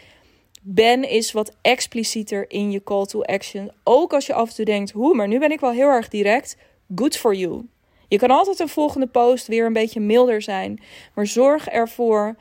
ben 0.62 1.09
is 1.09 1.33
wat 1.33 1.53
explicieter 1.61 2.51
in 2.51 2.70
je 2.70 2.83
call 2.83 3.07
to 3.07 3.23
action. 3.23 3.70
Ook 3.85 4.12
als 4.12 4.27
je 4.27 4.35
af 4.35 4.49
en 4.49 4.55
toe 4.55 4.64
denkt, 4.64 4.90
hoe, 4.90 5.14
maar 5.14 5.29
nu 5.29 5.38
ben 5.38 5.51
ik 5.51 5.61
wel 5.61 5.70
heel 5.70 5.88
erg 5.88 6.09
direct. 6.09 6.57
Good 6.94 7.16
for 7.16 7.35
you. 7.35 7.66
Je 8.09 8.18
kan 8.18 8.31
altijd 8.31 8.61
een 8.61 8.68
volgende 8.68 9.07
post 9.07 9.46
weer 9.46 9.66
een 9.66 9.73
beetje 9.73 10.01
milder 10.01 10.42
zijn. 10.42 10.81
Maar 11.14 11.27
zorg 11.27 11.68
ervoor 11.68 12.37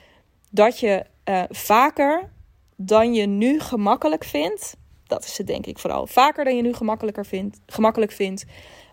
dat 0.51 0.79
je 0.79 1.05
uh, 1.25 1.43
vaker 1.49 2.29
dan 2.75 3.13
je 3.13 3.25
nu 3.25 3.59
gemakkelijk 3.59 4.23
vindt. 4.23 4.75
Dat 5.05 5.23
is 5.23 5.37
het 5.37 5.47
denk 5.47 5.65
ik 5.65 5.79
vooral. 5.79 6.07
Vaker 6.07 6.43
dan 6.43 6.55
je 6.55 6.61
nu 6.61 6.73
gemakkelijker 6.73 7.25
vindt, 7.25 7.59
gemakkelijk 7.65 8.11
vindt. 8.11 8.45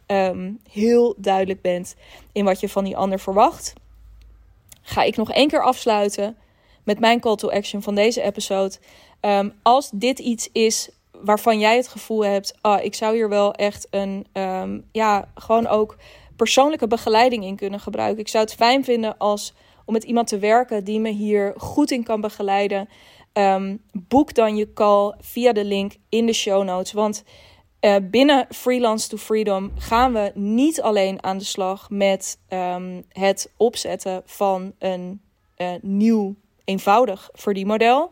Ehm, 0.06 0.52
heel 0.70 1.14
duidelijk 1.16 1.60
bent 1.60 1.96
in 2.32 2.44
wat 2.44 2.60
je 2.60 2.68
van 2.68 2.84
die 2.84 2.96
ander 2.96 3.20
verwacht. 3.20 3.72
Ga 4.82 5.02
ik 5.02 5.16
nog 5.16 5.32
één 5.32 5.48
keer 5.48 5.62
afsluiten 5.62 6.36
met 6.84 6.98
mijn 6.98 7.20
call 7.20 7.36
to 7.36 7.50
action 7.50 7.82
van 7.82 7.94
deze 7.94 8.22
episode. 8.22 8.74
Ehm, 9.20 9.50
als 9.62 9.90
dit 9.92 10.18
iets 10.18 10.48
is 10.52 10.90
waarvan 11.10 11.58
jij 11.58 11.76
het 11.76 11.88
gevoel 11.88 12.24
hebt, 12.24 12.54
ah, 12.60 12.84
ik 12.84 12.94
zou 12.94 13.14
hier 13.14 13.28
wel 13.28 13.52
echt 13.54 13.86
een, 13.90 14.26
um, 14.32 14.84
ja, 14.92 15.28
gewoon 15.34 15.66
ook 15.66 15.96
persoonlijke 16.36 16.86
begeleiding 16.86 17.44
in 17.44 17.56
kunnen 17.56 17.80
gebruiken. 17.80 18.20
Ik 18.20 18.28
zou 18.28 18.44
het 18.44 18.54
fijn 18.54 18.84
vinden 18.84 19.18
als 19.18 19.54
om 19.84 19.92
met 19.92 20.04
iemand 20.04 20.28
te 20.28 20.38
werken 20.38 20.84
die 20.84 21.00
me 21.00 21.10
hier 21.10 21.54
goed 21.56 21.90
in 21.90 22.04
kan 22.04 22.20
begeleiden. 22.20 22.88
Boek 23.92 24.34
dan 24.34 24.56
je 24.56 24.72
call 24.72 25.14
via 25.20 25.52
de 25.52 25.64
link 25.64 25.92
in 26.08 26.26
de 26.26 26.32
show 26.32 26.64
notes. 26.64 26.92
Want 26.92 27.24
uh, 27.86 27.96
binnen 28.02 28.46
Freelance 28.50 29.08
to 29.08 29.16
Freedom 29.16 29.72
gaan 29.78 30.12
we 30.12 30.30
niet 30.34 30.82
alleen 30.82 31.22
aan 31.22 31.38
de 31.38 31.44
slag 31.44 31.90
met 31.90 32.38
um, 32.48 33.04
het 33.08 33.52
opzetten 33.56 34.22
van 34.24 34.72
een 34.78 35.20
uh, 35.56 35.70
nieuw 35.80 36.34
eenvoudig 36.64 37.30
verdienmodel. 37.32 38.10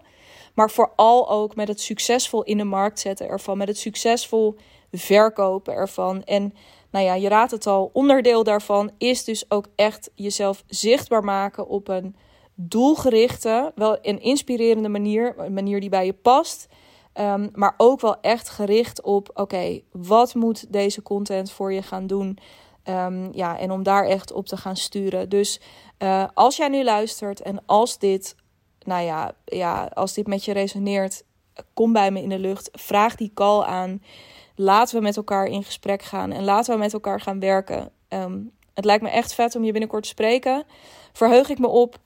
Maar 0.54 0.70
vooral 0.70 1.30
ook 1.30 1.54
met 1.54 1.68
het 1.68 1.80
succesvol 1.80 2.42
in 2.42 2.58
de 2.58 2.64
markt 2.64 3.00
zetten 3.00 3.28
ervan. 3.28 3.58
Met 3.58 3.68
het 3.68 3.78
succesvol 3.78 4.56
verkopen 4.92 5.74
ervan. 5.74 6.24
En 6.24 6.54
nou 6.90 7.04
ja, 7.04 7.14
je 7.14 7.28
raadt 7.28 7.50
het 7.50 7.66
al, 7.66 7.90
onderdeel 7.92 8.42
daarvan 8.42 8.90
is 8.98 9.24
dus 9.24 9.50
ook 9.50 9.66
echt 9.76 10.10
jezelf 10.14 10.64
zichtbaar 10.66 11.24
maken 11.24 11.68
op 11.68 11.88
een 11.88 12.16
doelgerichte, 12.54 13.72
wel 13.74 13.98
een 14.02 14.20
inspirerende 14.20 14.88
manier, 14.88 15.34
een 15.38 15.52
manier 15.52 15.80
die 15.80 15.88
bij 15.88 16.06
je 16.06 16.12
past. 16.12 16.68
Um, 17.20 17.50
maar 17.52 17.74
ook 17.76 18.00
wel 18.00 18.20
echt 18.20 18.48
gericht 18.48 19.02
op: 19.02 19.30
oké, 19.34 19.80
wat 19.92 20.34
moet 20.34 20.72
deze 20.72 21.02
content 21.02 21.50
voor 21.50 21.72
je 21.72 21.82
gaan 21.82 22.06
doen? 22.06 22.38
Um, 22.84 23.28
ja, 23.32 23.58
en 23.58 23.70
om 23.70 23.82
daar 23.82 24.06
echt 24.06 24.32
op 24.32 24.46
te 24.46 24.56
gaan 24.56 24.76
sturen. 24.76 25.28
Dus 25.28 25.60
uh, 25.98 26.24
als 26.34 26.56
jij 26.56 26.68
nu 26.68 26.84
luistert 26.84 27.40
en 27.40 27.62
als 27.66 27.98
dit, 27.98 28.36
nou 28.82 29.02
ja, 29.02 29.34
ja, 29.44 29.90
als 29.94 30.12
dit 30.12 30.26
met 30.26 30.44
je 30.44 30.52
resoneert, 30.52 31.24
kom 31.74 31.92
bij 31.92 32.10
me 32.10 32.22
in 32.22 32.28
de 32.28 32.38
lucht. 32.38 32.68
Vraag 32.72 33.16
die 33.16 33.30
call 33.34 33.62
aan. 33.62 34.02
Laten 34.56 34.96
we 34.96 35.02
met 35.02 35.16
elkaar 35.16 35.46
in 35.46 35.64
gesprek 35.64 36.02
gaan 36.02 36.32
en 36.32 36.44
laten 36.44 36.74
we 36.74 36.80
met 36.80 36.92
elkaar 36.92 37.20
gaan 37.20 37.40
werken. 37.40 37.90
Um, 38.08 38.52
het 38.74 38.84
lijkt 38.84 39.02
me 39.02 39.08
echt 39.08 39.34
vet 39.34 39.56
om 39.56 39.64
je 39.64 39.72
binnenkort 39.72 40.02
te 40.02 40.08
spreken. 40.08 40.64
Verheug 41.12 41.48
ik 41.48 41.58
me 41.58 41.66
op. 41.66 41.98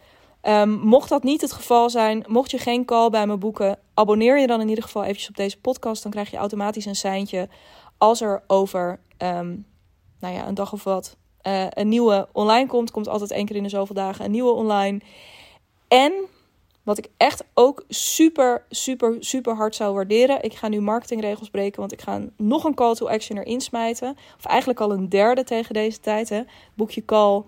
Um, 0.43 0.71
mocht 0.71 1.09
dat 1.09 1.23
niet 1.23 1.41
het 1.41 1.53
geval 1.53 1.91
zijn, 1.91 2.25
mocht 2.27 2.51
je 2.51 2.59
geen 2.59 2.85
call 2.85 3.11
bij 3.11 3.27
me 3.27 3.37
boeken, 3.37 3.79
abonneer 3.95 4.39
je 4.39 4.47
dan 4.47 4.61
in 4.61 4.69
ieder 4.69 4.85
geval 4.85 5.03
eventjes 5.03 5.29
op 5.29 5.37
deze 5.37 5.61
podcast. 5.61 6.03
Dan 6.03 6.13
krijg 6.13 6.31
je 6.31 6.37
automatisch 6.37 6.85
een 6.85 6.97
seintje 6.97 7.49
als 7.99 8.21
er 8.21 8.43
over 8.47 9.01
um, 9.19 9.67
nou 10.21 10.35
ja, 10.35 10.47
een 10.47 10.55
dag 10.55 10.73
of 10.73 10.85
wat 10.85 11.17
uh, 11.43 11.67
een 11.69 11.89
nieuwe 11.89 12.29
online 12.33 12.67
komt. 12.67 12.91
Komt 12.91 13.09
altijd 13.09 13.31
één 13.31 13.47
keer 13.47 13.57
in 13.57 13.63
de 13.63 13.69
zoveel 13.69 13.95
dagen 13.95 14.25
een 14.25 14.31
nieuwe 14.31 14.53
online. 14.53 15.01
En 15.89 16.13
wat 16.83 16.99
ik 16.99 17.09
echt 17.17 17.45
ook 17.55 17.85
super, 17.89 18.65
super, 18.69 19.17
super 19.21 19.57
hard 19.57 19.75
zou 19.75 19.95
waarderen. 19.95 20.43
Ik 20.43 20.55
ga 20.55 20.69
nu 20.69 20.81
marketingregels 20.81 21.51
breken, 21.51 21.81
want 21.81 21.93
ik 21.93 22.01
ga 22.01 22.21
nog 22.37 22.65
een 22.65 22.75
call 22.75 22.95
to 22.95 23.09
action 23.09 23.39
erin 23.39 23.61
smijten. 23.61 24.17
Of 24.39 24.45
eigenlijk 24.45 24.81
al 24.81 24.93
een 24.93 25.09
derde 25.09 25.45
tegen 25.45 25.75
deze 25.75 26.01
tijd. 26.01 26.29
Hè. 26.29 26.43
Boek 26.75 26.91
je 26.91 27.05
call, 27.05 27.43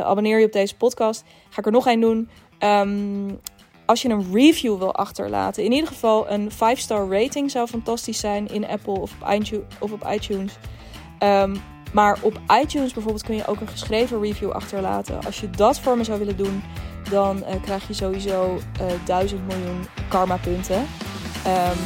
abonneer 0.00 0.38
je 0.38 0.46
op 0.46 0.52
deze 0.52 0.76
podcast. 0.76 1.24
Ga 1.50 1.58
ik 1.58 1.66
er 1.66 1.72
nog 1.72 1.86
een 1.86 2.00
doen. 2.00 2.28
Um, 2.58 3.40
als 3.86 4.02
je 4.02 4.08
een 4.08 4.32
review 4.32 4.78
wil 4.78 4.94
achterlaten, 4.94 5.64
in 5.64 5.72
ieder 5.72 5.88
geval 5.88 6.30
een 6.30 6.50
5-star 6.52 7.08
rating 7.08 7.50
zou 7.50 7.68
fantastisch 7.68 8.20
zijn 8.20 8.46
in 8.46 8.66
Apple 8.66 9.00
of 9.00 9.12
op 9.20 9.28
iTunes. 9.30 9.64
Of 9.80 9.92
op 9.92 10.08
iTunes. 10.10 10.52
Um, 11.18 11.62
maar 11.92 12.18
op 12.20 12.40
iTunes 12.62 12.92
bijvoorbeeld 12.92 13.24
kun 13.24 13.34
je 13.34 13.46
ook 13.46 13.60
een 13.60 13.68
geschreven 13.68 14.20
review 14.20 14.50
achterlaten. 14.50 15.24
Als 15.24 15.40
je 15.40 15.50
dat 15.50 15.80
voor 15.80 15.96
me 15.96 16.04
zou 16.04 16.18
willen 16.18 16.36
doen, 16.36 16.62
dan 17.10 17.36
uh, 17.36 17.62
krijg 17.62 17.86
je 17.86 17.94
sowieso 17.94 18.58
uh, 18.80 18.92
eh, 18.92 19.00
1000 19.04 19.46
miljoen 19.46 19.86
karma 20.08 20.36
punten. 20.36 20.78
Um, 21.46 21.78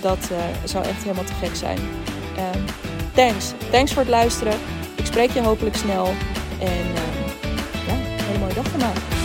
dat 0.00 0.30
zou 0.64 0.84
echt 0.84 1.02
helemaal 1.02 1.24
te 1.24 1.32
gek 1.32 1.54
zijn. 1.54 1.78
Thanks. 3.14 3.52
Thanks 3.70 3.92
voor 3.92 4.02
het 4.02 4.10
luisteren. 4.10 4.54
Ik 4.96 5.06
spreek 5.06 5.30
je 5.30 5.42
hopelijk 5.42 5.76
snel. 5.76 6.06
En 6.60 7.17
ja, 8.28 8.34
een 8.34 9.17